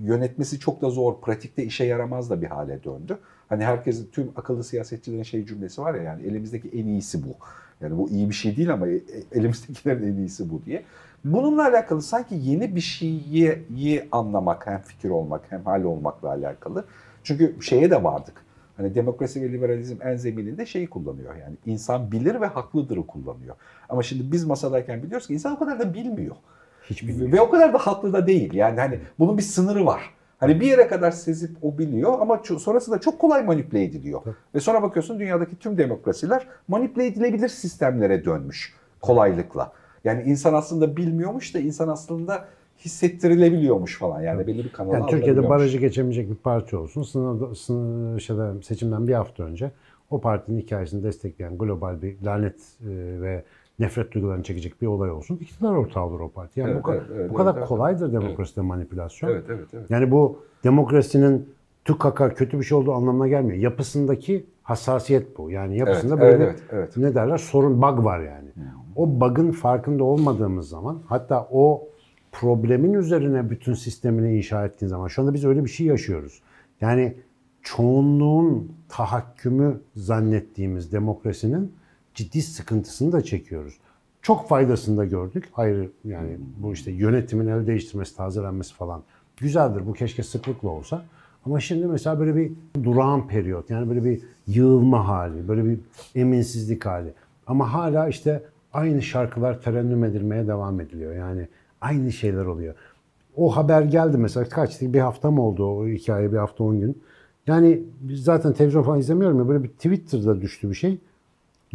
yönetmesi 0.03 0.59
çok 0.59 0.81
da 0.81 0.89
zor, 0.89 1.21
pratikte 1.21 1.63
işe 1.63 1.83
yaramaz 1.85 2.29
da 2.29 2.41
bir 2.41 2.47
hale 2.47 2.83
döndü. 2.83 3.17
Hani 3.49 3.65
herkesin, 3.65 4.09
tüm 4.11 4.31
akıllı 4.35 4.63
siyasetçilerin 4.63 5.23
şey 5.23 5.45
cümlesi 5.45 5.81
var 5.81 5.93
ya 5.93 6.03
yani 6.03 6.23
elimizdeki 6.23 6.69
en 6.69 6.85
iyisi 6.85 7.23
bu. 7.23 7.35
Yani 7.83 7.97
bu 7.97 8.09
iyi 8.09 8.29
bir 8.29 8.35
şey 8.35 8.57
değil 8.57 8.73
ama 8.73 8.87
e- 8.87 8.95
e- 8.95 9.01
elimizdekilerin 9.31 10.13
en 10.13 10.17
iyisi 10.17 10.49
bu 10.49 10.65
diye. 10.65 10.83
Bununla 11.25 11.67
alakalı 11.67 12.01
sanki 12.01 12.35
yeni 12.35 12.75
bir 12.75 12.81
şeyi 12.81 13.67
iyi 13.75 14.07
anlamak, 14.11 14.67
hem 14.67 14.81
fikir 14.81 15.09
olmak, 15.09 15.41
hem 15.49 15.63
hal 15.65 15.83
olmakla 15.83 16.29
alakalı. 16.29 16.85
Çünkü 17.23 17.55
şeye 17.61 17.91
de 17.91 18.03
vardık. 18.03 18.43
Hani 18.77 18.95
demokrasi 18.95 19.41
ve 19.41 19.51
liberalizm 19.51 19.95
en 20.01 20.15
zemininde 20.15 20.65
şeyi 20.65 20.87
kullanıyor. 20.87 21.35
Yani 21.35 21.55
insan 21.65 22.11
bilir 22.11 22.41
ve 22.41 22.45
haklıdırı 22.45 23.07
kullanıyor. 23.07 23.55
Ama 23.89 24.03
şimdi 24.03 24.31
biz 24.31 24.45
masadayken 24.45 25.03
biliyoruz 25.03 25.27
ki 25.27 25.33
insan 25.33 25.55
o 25.55 25.59
kadar 25.59 25.79
da 25.79 25.93
bilmiyor. 25.93 26.35
Hiç 26.89 27.03
bilmiyorum. 27.03 27.33
Ve 27.33 27.41
o 27.41 27.49
kadar 27.49 27.73
da 27.73 27.77
haklı 27.77 28.13
da 28.13 28.27
değil. 28.27 28.53
Yani 28.53 28.79
hani 28.79 28.99
bunun 29.19 29.37
bir 29.37 29.43
sınırı 29.43 29.85
var. 29.85 30.01
Hani 30.43 30.59
bir 30.59 30.67
yere 30.67 30.87
kadar 30.87 31.11
sezip 31.11 31.51
o 31.61 31.77
biliyor 31.77 32.19
ama 32.21 32.41
sonrasında 32.59 32.99
çok 32.99 33.19
kolay 33.19 33.43
manipüle 33.43 33.83
ediliyor. 33.83 34.21
Ve 34.55 34.59
sonra 34.59 34.81
bakıyorsun 34.81 35.19
dünyadaki 35.19 35.59
tüm 35.59 35.77
demokrasiler 35.77 36.47
manipüle 36.67 37.05
edilebilir 37.05 37.49
sistemlere 37.49 38.25
dönmüş 38.25 38.73
kolaylıkla. 39.01 39.71
Yani 40.03 40.23
insan 40.23 40.53
aslında 40.53 40.97
bilmiyormuş 40.97 41.55
da 41.55 41.59
insan 41.59 41.87
aslında 41.87 42.45
hissettirilebiliyormuş 42.79 43.97
falan. 43.97 44.21
Yani 44.21 44.47
belli 44.47 44.63
bir 44.63 44.71
kanala 44.71 44.93
Yani 44.93 45.09
Türkiye'de 45.09 45.49
barajı 45.49 45.77
geçemeyecek 45.77 46.29
bir 46.29 46.35
parti 46.35 46.75
olsun. 46.75 47.03
Sınavda, 47.03 47.55
sınır, 47.55 48.19
şeyde, 48.19 48.63
seçimden 48.63 49.07
bir 49.07 49.13
hafta 49.13 49.43
önce 49.43 49.71
o 50.09 50.21
partinin 50.21 50.59
hikayesini 50.61 51.03
destekleyen 51.03 51.57
global 51.57 52.01
bir 52.01 52.21
lanet 52.21 52.55
e, 52.55 52.87
ve 53.21 53.43
nefret 53.79 54.11
duygularını 54.11 54.43
çekecek 54.43 54.81
bir 54.81 54.87
olay 54.87 55.11
olsun. 55.11 55.37
İktidar 55.41 55.73
ortağı 55.73 56.05
olur 56.05 56.19
o 56.19 56.29
parti. 56.29 56.59
Yani 56.59 56.71
Evet, 56.71 56.85
bu, 56.85 56.91
evet, 56.91 57.03
evet, 57.15 57.29
bu 57.29 57.33
kadar 57.33 57.51
evet, 57.51 57.57
evet. 57.57 57.67
kolaydır 57.67 58.13
demokraside 58.13 58.61
manipülasyon. 58.61 59.29
Evet, 59.29 59.45
evet, 59.49 59.67
evet. 59.73 59.89
Yani 59.89 60.11
bu 60.11 60.39
demokrasinin 60.63 61.49
tükaka 61.85 62.33
kötü 62.33 62.59
bir 62.59 62.63
şey 62.63 62.77
olduğu 62.77 62.93
anlamına 62.93 63.27
gelmiyor. 63.27 63.57
Yapısındaki 63.57 64.45
hassasiyet 64.63 65.37
bu. 65.37 65.51
Yani 65.51 65.77
yapısında 65.77 66.13
Evet, 66.13 66.23
böyle 66.23 66.43
evet, 66.43 66.57
bir, 66.57 66.75
evet, 66.75 66.89
evet. 66.95 66.97
ne 66.97 67.15
derler 67.15 67.37
sorun 67.37 67.81
bug 67.81 68.05
var 68.05 68.19
yani. 68.19 68.49
O 68.95 69.19
bug'ın 69.21 69.51
farkında 69.51 70.03
olmadığımız 70.03 70.69
zaman 70.69 71.01
hatta 71.07 71.47
o 71.51 71.87
problemin 72.31 72.93
üzerine 72.93 73.49
bütün 73.49 73.73
sistemini 73.73 74.37
inşa 74.37 74.65
ettiğin 74.65 74.89
zaman 74.89 75.07
şu 75.07 75.21
anda 75.21 75.33
biz 75.33 75.45
öyle 75.45 75.63
bir 75.63 75.69
şey 75.69 75.87
yaşıyoruz. 75.87 76.41
Yani 76.81 77.15
çoğunluğun 77.61 78.71
tahakkümü 78.89 79.81
zannettiğimiz 79.95 80.91
demokrasinin 80.91 81.73
ciddi 82.15 82.41
sıkıntısını 82.41 83.11
da 83.11 83.23
çekiyoruz. 83.23 83.77
Çok 84.21 84.47
faydasını 84.47 84.97
da 84.97 85.05
gördük. 85.05 85.49
Ayrı 85.55 85.89
yani 86.05 86.37
bu 86.57 86.73
işte 86.73 86.91
yönetimin 86.91 87.47
el 87.47 87.67
değiştirmesi, 87.67 88.15
tazelenmesi 88.15 88.73
falan 88.73 89.03
güzeldir. 89.37 89.87
Bu 89.87 89.93
keşke 89.93 90.23
sıklıkla 90.23 90.69
olsa. 90.69 91.05
Ama 91.45 91.59
şimdi 91.59 91.85
mesela 91.85 92.19
böyle 92.19 92.35
bir 92.35 92.51
durağan 92.83 93.27
periyot 93.27 93.69
yani 93.69 93.89
böyle 93.89 94.03
bir 94.03 94.21
yığılma 94.47 95.07
hali, 95.07 95.47
böyle 95.47 95.65
bir 95.65 95.79
eminsizlik 96.15 96.85
hali. 96.85 97.13
Ama 97.47 97.73
hala 97.73 98.07
işte 98.07 98.43
aynı 98.73 99.01
şarkılar 99.01 99.61
terennüm 99.61 100.03
edilmeye 100.03 100.47
devam 100.47 100.79
ediliyor. 100.79 101.15
Yani 101.15 101.47
aynı 101.81 102.11
şeyler 102.11 102.45
oluyor. 102.45 102.75
O 103.35 103.57
haber 103.57 103.81
geldi 103.81 104.17
mesela 104.17 104.49
kaç 104.49 104.81
bir 104.81 104.99
hafta 104.99 105.31
mı 105.31 105.41
oldu 105.41 105.65
o 105.65 105.87
hikaye 105.87 106.31
bir 106.31 106.37
hafta 106.37 106.63
on 106.63 106.79
gün. 106.79 107.01
Yani 107.47 107.83
zaten 108.13 108.53
televizyon 108.53 108.83
falan 108.83 108.99
izlemiyorum 108.99 109.39
ya 109.39 109.47
böyle 109.47 109.63
bir 109.63 109.69
Twitter'da 109.69 110.41
düştü 110.41 110.69
bir 110.69 110.75
şey. 110.75 110.99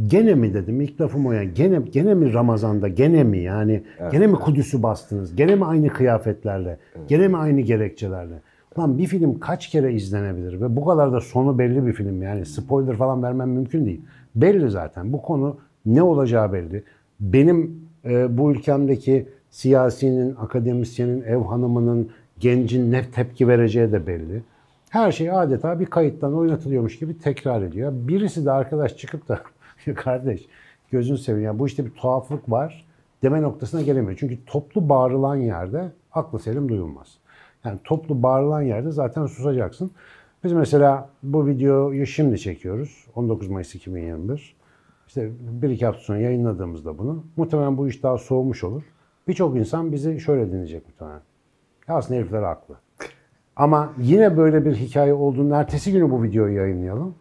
Gene 0.06 0.34
mi 0.34 0.54
dedim 0.54 0.80
ilk 0.80 1.00
lafım 1.00 1.26
o 1.26 1.32
yani. 1.32 1.54
Gene, 1.54 1.80
gene 1.92 2.14
mi 2.14 2.32
Ramazan'da 2.32 2.88
gene 2.88 3.24
mi 3.24 3.38
yani 3.38 3.82
gene 4.12 4.26
mi 4.26 4.34
Kudüs'ü 4.34 4.82
bastınız? 4.82 5.36
Gene 5.36 5.54
mi 5.54 5.64
aynı 5.64 5.88
kıyafetlerle? 5.88 6.78
Gene 7.08 7.28
mi 7.28 7.36
aynı 7.36 7.60
gerekçelerle? 7.60 8.34
Lan 8.78 8.98
bir 8.98 9.06
film 9.06 9.38
kaç 9.38 9.68
kere 9.68 9.92
izlenebilir 9.94 10.60
ve 10.60 10.76
bu 10.76 10.84
kadar 10.84 11.12
da 11.12 11.20
sonu 11.20 11.58
belli 11.58 11.86
bir 11.86 11.92
film 11.92 12.22
yani 12.22 12.46
spoiler 12.46 12.96
falan 12.96 13.22
vermem 13.22 13.50
mümkün 13.50 13.86
değil. 13.86 14.00
Belli 14.34 14.70
zaten 14.70 15.12
bu 15.12 15.22
konu 15.22 15.56
ne 15.86 16.02
olacağı 16.02 16.52
belli. 16.52 16.82
Benim 17.20 17.80
e, 18.04 18.38
bu 18.38 18.52
ülkemdeki 18.52 19.26
siyasinin, 19.50 20.34
akademisyenin, 20.36 21.22
ev 21.22 21.38
hanımının, 21.44 22.08
gencin 22.38 22.92
ne 22.92 23.02
tepki 23.10 23.48
vereceği 23.48 23.92
de 23.92 24.06
belli. 24.06 24.42
Her 24.90 25.12
şey 25.12 25.30
adeta 25.30 25.80
bir 25.80 25.86
kayıttan 25.86 26.34
oynatılıyormuş 26.34 26.98
gibi 26.98 27.18
tekrar 27.18 27.62
ediyor. 27.62 27.92
Birisi 27.94 28.46
de 28.46 28.50
arkadaş 28.52 28.96
çıkıp 28.96 29.28
da 29.28 29.32
"Ya 29.34 29.40
kardeş 29.96 30.46
gözünü 30.90 31.18
seveyim 31.18 31.44
ya 31.44 31.58
bu 31.58 31.66
işte 31.66 31.86
bir 31.86 31.90
tuhaflık 31.90 32.50
var 32.50 32.88
deme 33.22 33.42
noktasına 33.42 33.82
gelemiyor. 33.82 34.16
Çünkü 34.20 34.44
toplu 34.46 34.88
bağırılan 34.88 35.36
yerde 35.36 35.92
aklı 36.12 36.38
selim 36.38 36.68
duyulmaz. 36.68 37.18
Yani 37.64 37.78
toplu 37.84 38.22
bağırılan 38.22 38.62
yerde 38.62 38.90
zaten 38.90 39.26
susacaksın. 39.26 39.90
Biz 40.44 40.52
mesela 40.52 41.08
bu 41.22 41.46
videoyu 41.46 42.06
şimdi 42.06 42.38
çekiyoruz. 42.38 43.06
19 43.14 43.48
Mayıs 43.48 43.74
2021. 43.74 44.56
İşte 45.08 45.30
bir 45.40 45.70
iki 45.70 45.86
hafta 45.86 46.00
sonra 46.00 46.18
yayınladığımızda 46.18 46.98
bunu. 46.98 47.24
Muhtemelen 47.36 47.76
bu 47.76 47.88
iş 47.88 48.02
daha 48.02 48.18
soğumuş 48.18 48.64
olur. 48.64 48.82
Birçok 49.28 49.56
insan 49.56 49.92
bizi 49.92 50.20
şöyle 50.20 50.52
dinleyecek 50.52 50.86
muhtemelen. 50.86 51.20
Ya 51.88 51.94
aslında 51.94 52.20
herifler 52.20 52.42
haklı. 52.42 52.74
Ama 53.56 53.92
yine 53.98 54.36
böyle 54.36 54.64
bir 54.64 54.74
hikaye 54.74 55.14
olduğunda 55.14 55.56
ertesi 55.56 55.92
günü 55.92 56.10
bu 56.10 56.22
videoyu 56.22 56.56
yayınlayalım. 56.56 57.14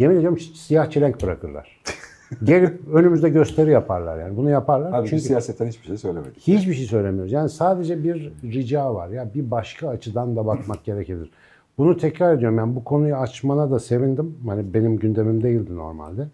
Yemin 0.00 0.16
ediyorum 0.16 0.38
siyah 0.38 0.90
çelenk 0.90 1.22
bırakırlar. 1.22 1.80
Gelip 2.44 2.88
önümüzde 2.94 3.28
gösteri 3.28 3.70
yaparlar 3.70 4.18
yani. 4.18 4.36
Bunu 4.36 4.50
yaparlar. 4.50 4.92
Abi 4.92 5.08
çünkü 5.08 5.22
siyasetten 5.22 5.66
hiçbir 5.66 5.86
şey 5.86 5.96
söylemedik. 5.96 6.38
hiçbir 6.38 6.74
şey 6.74 6.86
söylemiyoruz. 6.86 7.32
Yani 7.32 7.48
sadece 7.48 8.04
bir 8.04 8.32
rica 8.42 8.94
var. 8.94 9.08
Ya 9.08 9.34
bir 9.34 9.50
başka 9.50 9.88
açıdan 9.88 10.36
da 10.36 10.46
bakmak 10.46 10.84
gerekebilir. 10.84 11.30
Bunu 11.78 11.96
tekrar 11.96 12.34
ediyorum. 12.34 12.58
Yani 12.58 12.76
bu 12.76 12.84
konuyu 12.84 13.16
açmana 13.16 13.70
da 13.70 13.78
sevindim. 13.78 14.38
Hani 14.46 14.74
benim 14.74 14.96
gündemim 14.96 15.42
değildi 15.42 15.76
normalde. 15.76 16.28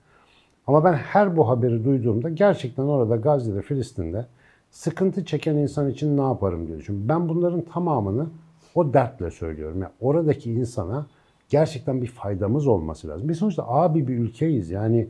Ama 0.66 0.84
ben 0.84 0.92
her 0.92 1.36
bu 1.36 1.48
haberi 1.48 1.84
duyduğumda 1.84 2.28
gerçekten 2.28 2.82
orada 2.82 3.16
Gazze'de, 3.16 3.62
Filistin'de 3.62 4.26
sıkıntı 4.70 5.24
çeken 5.24 5.56
insan 5.56 5.90
için 5.90 6.16
ne 6.16 6.22
yaparım 6.22 6.66
diye 6.66 6.78
düşünüyorum. 6.78 7.08
Ben 7.08 7.28
bunların 7.28 7.60
tamamını 7.60 8.26
o 8.74 8.92
dertle 8.92 9.30
söylüyorum. 9.30 9.82
Yani 9.82 9.92
oradaki 10.00 10.52
insana 10.52 11.06
gerçekten 11.48 12.02
bir 12.02 12.06
faydamız 12.06 12.66
olması 12.66 13.08
lazım. 13.08 13.28
Biz 13.28 13.38
sonuçta 13.38 13.68
abi 13.68 14.08
bir 14.08 14.18
ülkeyiz. 14.18 14.70
Yani 14.70 15.08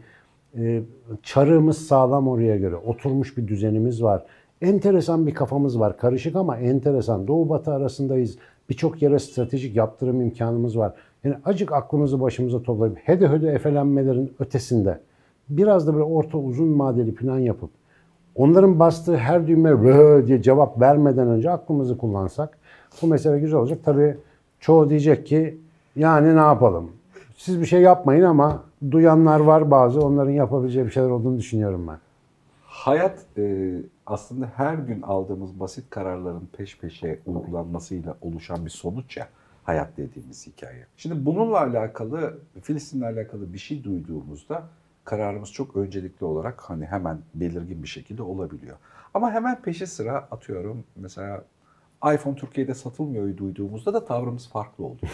e, 0.59 0.83
çarığımız 1.23 1.87
sağlam 1.87 2.29
oraya 2.29 2.57
göre. 2.57 2.77
Oturmuş 2.77 3.37
bir 3.37 3.49
düzenimiz 3.49 4.03
var. 4.03 4.25
Enteresan 4.63 5.27
bir 5.27 5.35
kafamız 5.35 5.81
var. 5.81 5.99
Karışık 5.99 6.37
ama 6.37 6.57
enteresan. 6.57 7.29
Doğu 7.29 7.49
batı 7.49 7.73
arasındayız. 7.73 8.39
Birçok 8.69 9.03
yere 9.03 9.19
stratejik 9.19 9.77
yaptırım 9.77 10.21
imkanımız 10.21 10.79
var. 10.79 10.95
Yani 11.25 11.37
acık 11.45 11.73
aklımızı 11.73 12.21
başımıza 12.21 12.63
toplayıp 12.63 12.99
hede 12.99 13.29
hede 13.29 13.51
efelenmelerin 13.51 14.33
ötesinde 14.39 15.01
biraz 15.49 15.87
da 15.87 15.93
böyle 15.93 16.05
orta 16.05 16.39
uzun 16.39 16.79
vadeli 16.79 17.15
plan 17.15 17.39
yapıp 17.39 17.71
onların 18.35 18.79
bastığı 18.79 19.17
her 19.17 19.47
düğme 19.47 19.71
"Rö" 19.71 20.27
diye 20.27 20.43
cevap 20.43 20.81
vermeden 20.81 21.29
önce 21.29 21.51
aklımızı 21.51 21.99
kullansak 21.99 22.59
bu 23.03 23.07
mesele 23.07 23.41
güzel 23.41 23.59
olacak. 23.61 23.79
Tabii 23.85 24.17
çoğu 24.61 24.91
diyecek 24.91 25.27
ki 25.27 25.59
yani 25.97 26.37
ne 26.37 26.41
yapalım? 26.41 26.93
Siz 27.37 27.61
bir 27.61 27.67
şey 27.67 27.81
yapmayın 27.81 28.23
ama 28.23 28.63
duyanlar 28.91 29.41
var 29.41 29.71
bazı 29.71 30.01
onların 30.01 30.31
yapabileceği 30.31 30.87
bir 30.87 30.91
şeyler 30.91 31.09
olduğunu 31.09 31.39
düşünüyorum 31.39 31.87
ben. 31.89 31.99
Hayat 32.63 33.27
e, 33.39 33.77
aslında 34.07 34.47
her 34.57 34.75
gün 34.75 35.03
aldığımız 35.03 35.61
basit 35.61 35.91
kararların 35.91 36.49
peş 36.57 36.79
peşe 36.79 37.21
uygulanmasıyla 37.27 38.17
oluşan 38.21 38.65
bir 38.65 38.71
sonuç 38.71 39.17
ya 39.17 39.29
hayat 39.65 39.97
dediğimiz 39.97 40.47
hikaye. 40.47 40.87
Şimdi 40.97 41.27
bununla 41.27 41.61
alakalı, 41.61 42.39
Filistin'le 42.63 43.03
alakalı 43.03 43.53
bir 43.53 43.59
şey 43.59 43.85
duyduğumuzda 43.85 44.63
kararımız 45.05 45.53
çok 45.53 45.77
öncelikli 45.77 46.25
olarak 46.25 46.61
hani 46.61 46.87
hemen 46.87 47.19
belirgin 47.35 47.83
bir 47.83 47.89
şekilde 47.89 48.23
olabiliyor. 48.23 48.77
Ama 49.15 49.31
hemen 49.31 49.63
peşi 49.63 49.87
sıra 49.87 50.29
atıyorum 50.31 50.85
mesela 50.97 51.45
iPhone 52.15 52.37
Türkiye'de 52.37 52.75
satılmıyor 52.75 53.37
duyduğumuzda 53.37 53.95
da 53.95 54.05
tavrımız 54.05 54.49
farklı 54.49 54.85
oluyor. 54.85 55.13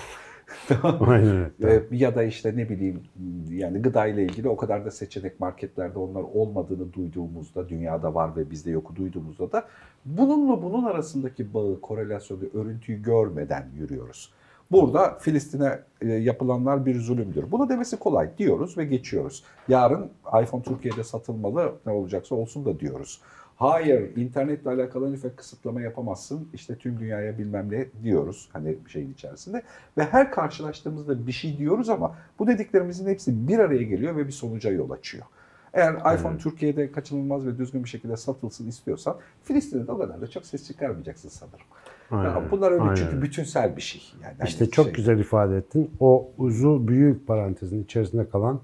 Aynen 1.01 1.53
öyle. 1.61 1.75
Ee, 1.75 1.97
ya 1.97 2.15
da 2.15 2.23
işte 2.23 2.57
ne 2.57 2.69
bileyim 2.69 3.01
yani 3.49 3.83
gıda 3.83 4.07
ile 4.07 4.23
ilgili 4.23 4.49
o 4.49 4.57
kadar 4.57 4.85
da 4.85 4.91
seçenek 4.91 5.41
marketlerde 5.41 5.99
onlar 5.99 6.23
olmadığını 6.23 6.93
duyduğumuzda 6.93 7.69
dünyada 7.69 8.15
var 8.15 8.37
ve 8.37 8.51
bizde 8.51 8.71
yoku 8.71 8.97
duyduğumuzda 8.97 9.53
da 9.53 9.65
bununla 10.05 10.63
bunun 10.63 10.85
arasındaki 10.85 11.55
bağı, 11.55 11.81
korelasyonu, 11.81 12.41
örüntüyü 12.55 13.03
görmeden 13.03 13.67
yürüyoruz. 13.77 14.33
Burada 14.73 15.19
Filistin'e 15.21 15.81
e, 16.01 16.09
yapılanlar 16.09 16.87
bir 16.87 17.01
zulümdür. 17.01 17.53
Bunu 17.53 17.69
demesi 17.69 17.99
kolay 17.99 18.39
diyoruz 18.39 18.79
ve 18.79 18.85
geçiyoruz. 18.85 19.45
Yarın 19.69 20.11
iPhone 20.43 20.63
Türkiye'de 20.63 21.05
satılmalı 21.05 21.73
ne 21.87 21.93
olacaksa 21.93 22.35
olsun 22.35 22.65
da 22.65 22.81
diyoruz. 22.81 23.21
Hayır, 23.63 24.17
internetle 24.17 24.71
alakalı 24.71 25.09
en 25.09 25.13
ufak 25.13 25.37
kısıtlama 25.37 25.81
yapamazsın. 25.81 26.49
İşte 26.55 26.77
tüm 26.77 27.01
dünyaya 27.01 27.39
bilmem 27.39 27.71
ne 27.71 27.87
diyoruz 28.03 28.49
hani 28.53 28.79
şeyin 28.89 29.13
içerisinde. 29.13 29.63
Ve 29.99 30.05
her 30.05 30.31
karşılaştığımızda 30.31 31.27
bir 31.27 31.33
şey 31.33 31.59
diyoruz 31.59 31.89
ama 31.89 32.17
bu 32.39 32.47
dediklerimizin 32.47 33.07
hepsi 33.07 33.49
bir 33.49 33.59
araya 33.59 33.83
geliyor 33.83 34.17
ve 34.17 34.27
bir 34.27 34.33
sonuca 34.33 34.71
yol 34.71 34.91
açıyor. 34.91 35.25
Eğer 35.73 35.95
iPhone 35.95 36.39
Türkiye'de 36.39 36.93
kaçınılmaz 36.93 37.47
ve 37.47 37.59
düzgün 37.59 37.85
bir 37.85 37.89
şekilde 37.89 38.17
satılsın 38.17 38.69
istiyorsan 38.69 39.17
Filistin'de 39.43 39.87
de 39.87 39.93
o 39.93 39.99
kadar 39.99 40.21
da 40.21 40.31
çok 40.31 40.47
ses 40.47 40.67
çıkarmayacaksın 40.67 41.29
sanırım. 41.29 41.67
Aynen. 42.11 42.25
Ya 42.25 42.51
bunlar 42.51 42.73
öyle 42.73 42.83
Aynen 42.83 42.95
çünkü 42.95 43.23
bütünsel 43.23 43.77
bir 43.77 43.83
şey. 43.83 44.03
Yani 44.23 44.35
hani 44.39 44.49
İşte 44.49 44.71
çok 44.71 44.85
şey- 44.85 44.95
güzel 44.95 45.19
ifade 45.19 45.57
ettin. 45.57 45.91
O 46.01 46.31
uzun 46.39 46.89
büyük 46.89 47.27
parantezin 47.27 47.85
içerisinde 47.85 48.29
kalan 48.29 48.61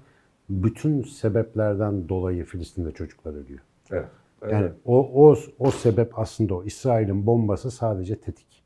bütün 0.49 1.03
sebeplerden 1.03 2.09
dolayı 2.09 2.45
Filistin'de 2.45 2.91
çocuklar 2.91 3.33
ölüyor. 3.33 3.59
Evet. 3.91 4.05
Evet. 4.41 4.53
Yani 4.53 4.71
o, 4.85 5.27
o, 5.29 5.35
o 5.59 5.71
sebep 5.71 6.19
aslında 6.19 6.55
o. 6.55 6.63
İsrail'in 6.63 7.25
bombası 7.25 7.71
sadece 7.71 8.19
tetik. 8.19 8.63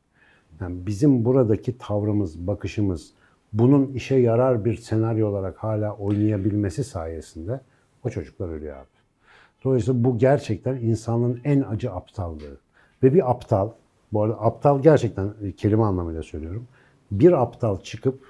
Yani 0.60 0.86
bizim 0.86 1.24
buradaki 1.24 1.78
tavrımız, 1.78 2.46
bakışımız, 2.46 3.12
bunun 3.52 3.92
işe 3.92 4.14
yarar 4.14 4.64
bir 4.64 4.76
senaryo 4.76 5.28
olarak 5.28 5.56
hala 5.56 5.96
oynayabilmesi 5.96 6.84
sayesinde 6.84 7.60
o 8.04 8.10
çocuklar 8.10 8.48
ölüyor 8.48 8.76
abi. 8.76 8.86
Dolayısıyla 9.64 10.04
bu 10.04 10.18
gerçekten 10.18 10.76
insanlığın 10.76 11.40
en 11.44 11.62
acı 11.62 11.92
aptallığı. 11.92 12.58
Ve 13.02 13.14
bir 13.14 13.30
aptal, 13.30 13.70
bu 14.12 14.22
arada 14.22 14.40
aptal 14.40 14.82
gerçekten 14.82 15.34
e, 15.42 15.52
kelime 15.52 15.82
anlamıyla 15.82 16.22
söylüyorum. 16.22 16.66
Bir 17.10 17.42
aptal 17.42 17.80
çıkıp 17.80 18.20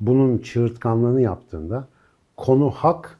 bunun 0.00 0.38
çığırtkanlığını 0.38 1.20
yaptığında 1.20 1.88
konu 2.36 2.70
hak, 2.70 3.18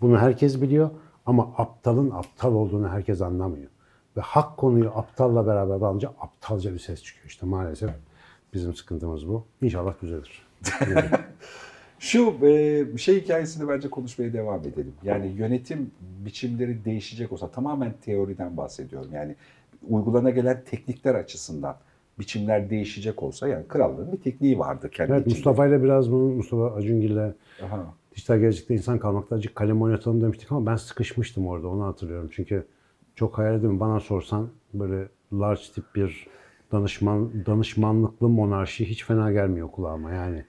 bunu 0.00 0.18
herkes 0.18 0.62
biliyor 0.62 0.90
ama 1.26 1.54
aptalın 1.56 2.10
aptal 2.10 2.52
olduğunu 2.52 2.88
herkes 2.88 3.22
anlamıyor. 3.22 3.70
Ve 4.16 4.20
hak 4.20 4.56
konuyu 4.56 4.88
aptalla 4.88 5.46
beraber 5.46 5.74
alınca 5.74 6.08
aptalca 6.20 6.74
bir 6.74 6.78
ses 6.78 7.02
çıkıyor. 7.02 7.26
İşte 7.26 7.46
maalesef 7.46 7.90
bizim 8.54 8.74
sıkıntımız 8.74 9.28
bu. 9.28 9.44
İnşallah 9.62 9.94
düzelir. 10.02 10.46
Şu 11.98 12.34
e, 12.42 12.98
şey 12.98 13.20
hikayesini 13.22 13.68
bence 13.68 13.90
konuşmaya 13.90 14.32
devam 14.32 14.60
edelim. 14.60 14.94
Yani 15.02 15.26
yönetim 15.26 15.90
biçimleri 16.00 16.84
değişecek 16.84 17.32
olsa 17.32 17.50
tamamen 17.50 17.92
teoriden 18.02 18.56
bahsediyorum. 18.56 19.10
Yani 19.12 19.34
uygulana 19.88 20.30
gelen 20.30 20.62
teknikler 20.70 21.14
açısından 21.14 21.76
biçimler 22.18 22.70
değişecek 22.70 23.22
olsa 23.22 23.48
yani 23.48 23.68
krallığın 23.68 24.12
bir 24.12 24.20
tekniği 24.20 24.58
vardı 24.58 24.90
kendi 24.90 25.12
Evet 25.12 25.20
içinde. 25.20 25.34
Mustafa 25.34 25.66
ile 25.66 25.82
biraz 25.82 26.12
bunu 26.12 26.28
Mustafa 26.28 26.74
Acungil'le 26.74 27.32
Aha. 27.64 27.94
Dijital 28.16 28.38
gelecekte 28.38 28.74
insan 28.74 28.98
kalmakta 28.98 29.36
acık 29.36 29.54
kalem 29.54 29.82
oynatalım 29.82 30.20
demiştik 30.20 30.52
ama 30.52 30.66
ben 30.66 30.76
sıkışmıştım 30.76 31.46
orada 31.46 31.68
onu 31.68 31.84
hatırlıyorum. 31.84 32.30
Çünkü 32.32 32.66
çok 33.14 33.38
hayal 33.38 33.54
edeyim 33.54 33.80
bana 33.80 34.00
sorsan 34.00 34.48
böyle 34.74 35.08
large 35.32 35.62
tip 35.74 35.84
bir 35.94 36.26
danışman 36.72 37.46
danışmanlıklı 37.46 38.28
monarşi 38.28 38.88
hiç 38.90 39.04
fena 39.04 39.32
gelmiyor 39.32 39.70
kulağıma 39.70 40.12
yani. 40.12 40.44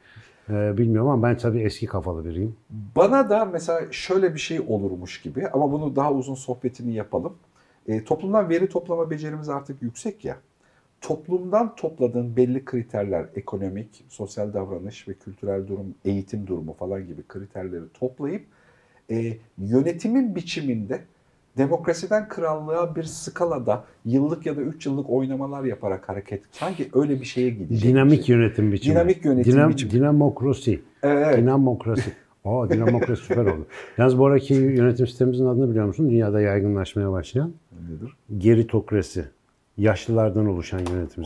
Ee, 0.49 0.77
bilmiyorum 0.77 1.09
ama 1.09 1.23
ben 1.23 1.37
tabii 1.37 1.59
eski 1.59 1.85
kafalı 1.85 2.25
biriyim. 2.25 2.55
Bana 2.95 3.29
da 3.29 3.45
mesela 3.45 3.91
şöyle 3.91 4.33
bir 4.33 4.39
şey 4.39 4.59
olurmuş 4.59 5.21
gibi 5.21 5.47
ama 5.47 5.71
bunu 5.71 5.95
daha 5.95 6.13
uzun 6.13 6.35
sohbetini 6.35 6.93
yapalım. 6.93 7.33
E, 7.87 8.03
toplumdan 8.03 8.49
veri 8.49 8.69
toplama 8.69 9.09
becerimiz 9.09 9.49
artık 9.49 9.81
yüksek 9.81 10.25
ya. 10.25 10.37
Toplumdan 11.01 11.75
topladığın 11.75 12.35
belli 12.37 12.65
kriterler, 12.65 13.25
ekonomik, 13.35 14.05
sosyal 14.09 14.53
davranış 14.53 15.07
ve 15.07 15.13
kültürel 15.13 15.67
durum, 15.67 15.95
eğitim 16.05 16.47
durumu 16.47 16.73
falan 16.73 17.07
gibi 17.07 17.23
kriterleri 17.27 17.83
toplayıp 17.93 18.41
e, 19.11 19.37
yönetimin 19.57 20.35
biçiminde 20.35 20.99
demokrasiden 21.57 22.27
krallığa 22.27 22.95
bir 22.95 23.03
skalada 23.03 23.83
yıllık 24.05 24.45
ya 24.45 24.57
da 24.57 24.61
3 24.61 24.85
yıllık 24.85 25.09
oynamalar 25.09 25.63
yaparak 25.63 26.09
hareket 26.09 26.41
sanki 26.51 26.89
öyle 26.93 27.21
bir 27.21 27.25
şeye 27.25 27.49
gidecek. 27.49 27.89
Dinamik 27.89 28.25
şey. 28.25 28.35
yönetim 28.35 28.71
biçimi. 28.71 28.95
Dinamik 28.95 29.25
yönetim 29.25 29.53
Dinam- 29.53 29.69
biçimi. 29.69 29.91
Dinamokrasi. 29.91 30.81
Evet. 31.03 31.37
Dinamokrasi. 31.37 32.11
Aa 32.45 32.69
dinamokrasi 32.69 33.23
süper 33.23 33.45
oldu. 33.45 33.65
Yalnız 33.97 34.19
bu 34.19 34.25
araki 34.25 34.53
yönetim 34.53 35.07
sistemimizin 35.07 35.45
adını 35.45 35.69
biliyor 35.69 35.85
musun? 35.85 36.09
Dünyada 36.09 36.41
yaygınlaşmaya 36.41 37.11
başlayan 37.11 37.53
Nedir? 37.89 38.13
geritokrasi. 38.37 39.25
Yaşlılardan 39.77 40.45
oluşan 40.47 40.79
yönetim. 40.79 41.23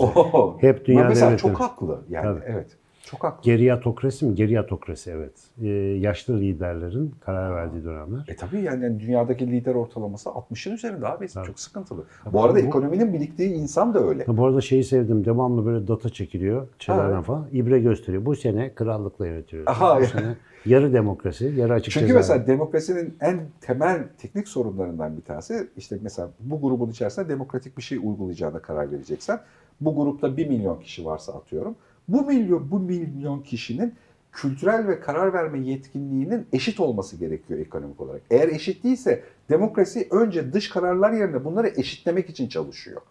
Hep 0.61 0.85
dünya 0.85 1.03
mesela 1.07 1.27
devletleri. 1.31 1.51
çok 1.51 1.61
haklı 1.61 2.05
yani 2.09 2.23
Tabii. 2.23 2.41
evet. 2.47 2.77
Çok 3.05 3.23
haklı. 3.23 3.43
Geriyatokrasi 3.43 4.25
mi? 4.25 4.35
Geriyatokrasi 4.35 5.11
evet. 5.11 5.31
Ee, 5.61 5.67
yaşlı 5.99 6.39
liderlerin 6.39 7.11
karar 7.19 7.55
verdiği 7.55 7.83
dönemler. 7.83 8.25
E 8.27 8.35
tabii 8.35 8.61
yani, 8.61 8.99
dünyadaki 8.99 9.47
lider 9.51 9.75
ortalaması 9.75 10.29
60'ın 10.29 10.73
üzerinde 10.73 11.07
abi. 11.07 11.27
Tabii. 11.27 11.45
Çok 11.47 11.59
sıkıntılı. 11.59 12.03
Tabii. 12.23 12.33
Bu 12.33 12.43
arada 12.43 12.55
Bu- 12.55 12.59
ekonominin 12.67 13.13
biriktiği 13.13 13.53
insan 13.53 13.93
da 13.93 14.07
öyle. 14.07 14.25
Bu 14.27 14.45
arada 14.45 14.61
şeyi 14.61 14.83
sevdim. 14.83 15.25
Devamlı 15.25 15.65
böyle 15.65 15.87
data 15.87 16.09
çekiliyor 16.09 16.67
Ha. 16.87 17.21
falan. 17.21 17.47
İbre 17.51 17.79
gösteriyor. 17.79 18.25
Bu 18.25 18.35
sene 18.35 18.73
krallıkla 18.75 19.27
yönetiyoruz. 19.27 19.67
Aha, 19.69 20.01
Bu 20.01 20.05
sene 20.05 20.35
yarı 20.65 20.93
demokrasi, 20.93 21.45
yarı 21.57 21.73
açık 21.73 21.93
Çünkü 21.93 22.07
ceza. 22.07 22.17
mesela 22.19 22.47
demokrasinin 22.47 23.17
en 23.21 23.39
temel 23.61 24.03
teknik 24.17 24.47
sorunlarından 24.47 25.17
bir 25.17 25.21
tanesi 25.21 25.67
işte 25.77 25.97
mesela 26.01 26.29
bu 26.39 26.61
grubun 26.61 26.89
içerisinde 26.89 27.29
demokratik 27.29 27.77
bir 27.77 27.83
şey 27.83 27.97
uygulayacağına 27.97 28.59
karar 28.59 28.91
vereceksen 28.91 29.39
bu 29.81 29.95
grupta 29.95 30.37
1 30.37 30.47
milyon 30.47 30.79
kişi 30.79 31.05
varsa 31.05 31.33
atıyorum. 31.33 31.75
Bu 32.07 32.21
milyon 32.25 32.71
bu 32.71 32.79
milyon 32.79 33.39
kişinin 33.41 33.93
kültürel 34.31 34.87
ve 34.87 34.99
karar 34.99 35.33
verme 35.33 35.59
yetkinliğinin 35.59 36.47
eşit 36.53 36.79
olması 36.79 37.17
gerekiyor 37.17 37.59
ekonomik 37.59 38.01
olarak. 38.01 38.21
Eğer 38.31 38.47
eşit 38.47 38.83
değilse 38.83 39.23
demokrasi 39.49 40.07
önce 40.11 40.53
dış 40.53 40.69
kararlar 40.69 41.11
yerine 41.11 41.45
bunları 41.45 41.67
eşitlemek 41.67 42.29
için 42.29 42.47
çalışıyor. 42.47 43.01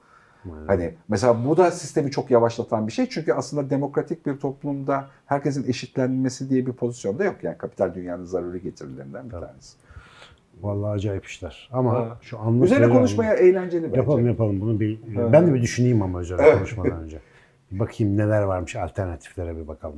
Aynen. 0.45 0.67
Hani 0.67 0.95
mesela 1.09 1.45
bu 1.47 1.57
da 1.57 1.71
sistemi 1.71 2.11
çok 2.11 2.31
yavaşlatan 2.31 2.87
bir 2.87 2.93
şey. 2.93 3.07
Çünkü 3.09 3.33
aslında 3.33 3.71
demokratik 3.71 4.27
bir 4.27 4.37
toplumda 4.37 5.09
herkesin 5.27 5.69
eşitlenmesi 5.69 6.51
diye 6.51 6.67
bir 6.67 6.73
pozisyonda 6.73 7.25
yok. 7.25 7.37
Yani 7.43 7.59
kapital 7.59 7.95
dünyanın 7.95 8.25
zaruri 8.25 8.63
getirilerinden 8.63 9.25
bir 9.25 9.31
tanesi. 9.31 9.77
Vallahi 10.63 10.91
acayip 10.91 11.27
işler. 11.27 11.69
Ama 11.73 11.93
Ha. 11.95 12.19
şu 12.23 12.39
anlık 12.39 12.65
Üzerine 12.65 12.89
konuşmaya 12.89 13.35
eğlenceli 13.35 13.85
bence. 13.85 13.97
Yapalım 13.97 14.27
yapalım 14.27 14.61
bunu 14.61 14.81
bir 14.81 15.01
ben 15.33 15.47
de 15.47 15.55
bir 15.55 15.63
düşüneyim 15.63 16.03
ama 16.03 16.21
üzerine 16.21 16.43
Evet. 16.47 16.55
konuşmadan 16.59 17.03
önce. 17.03 17.19
Bakayım 17.71 18.17
neler 18.17 18.43
varmış 18.43 18.77
alternatiflere 18.77 19.57
bir 19.57 19.69
bakalım. 19.69 19.97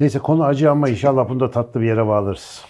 Neyse 0.00 0.18
konu 0.18 0.44
acı 0.44 0.70
ama 0.70 0.88
inşallah 0.88 1.28
bunu 1.28 1.40
da 1.40 1.50
tatlı 1.50 1.80
bir 1.80 1.86
yere 1.86 2.06
bağlarız. 2.06 2.64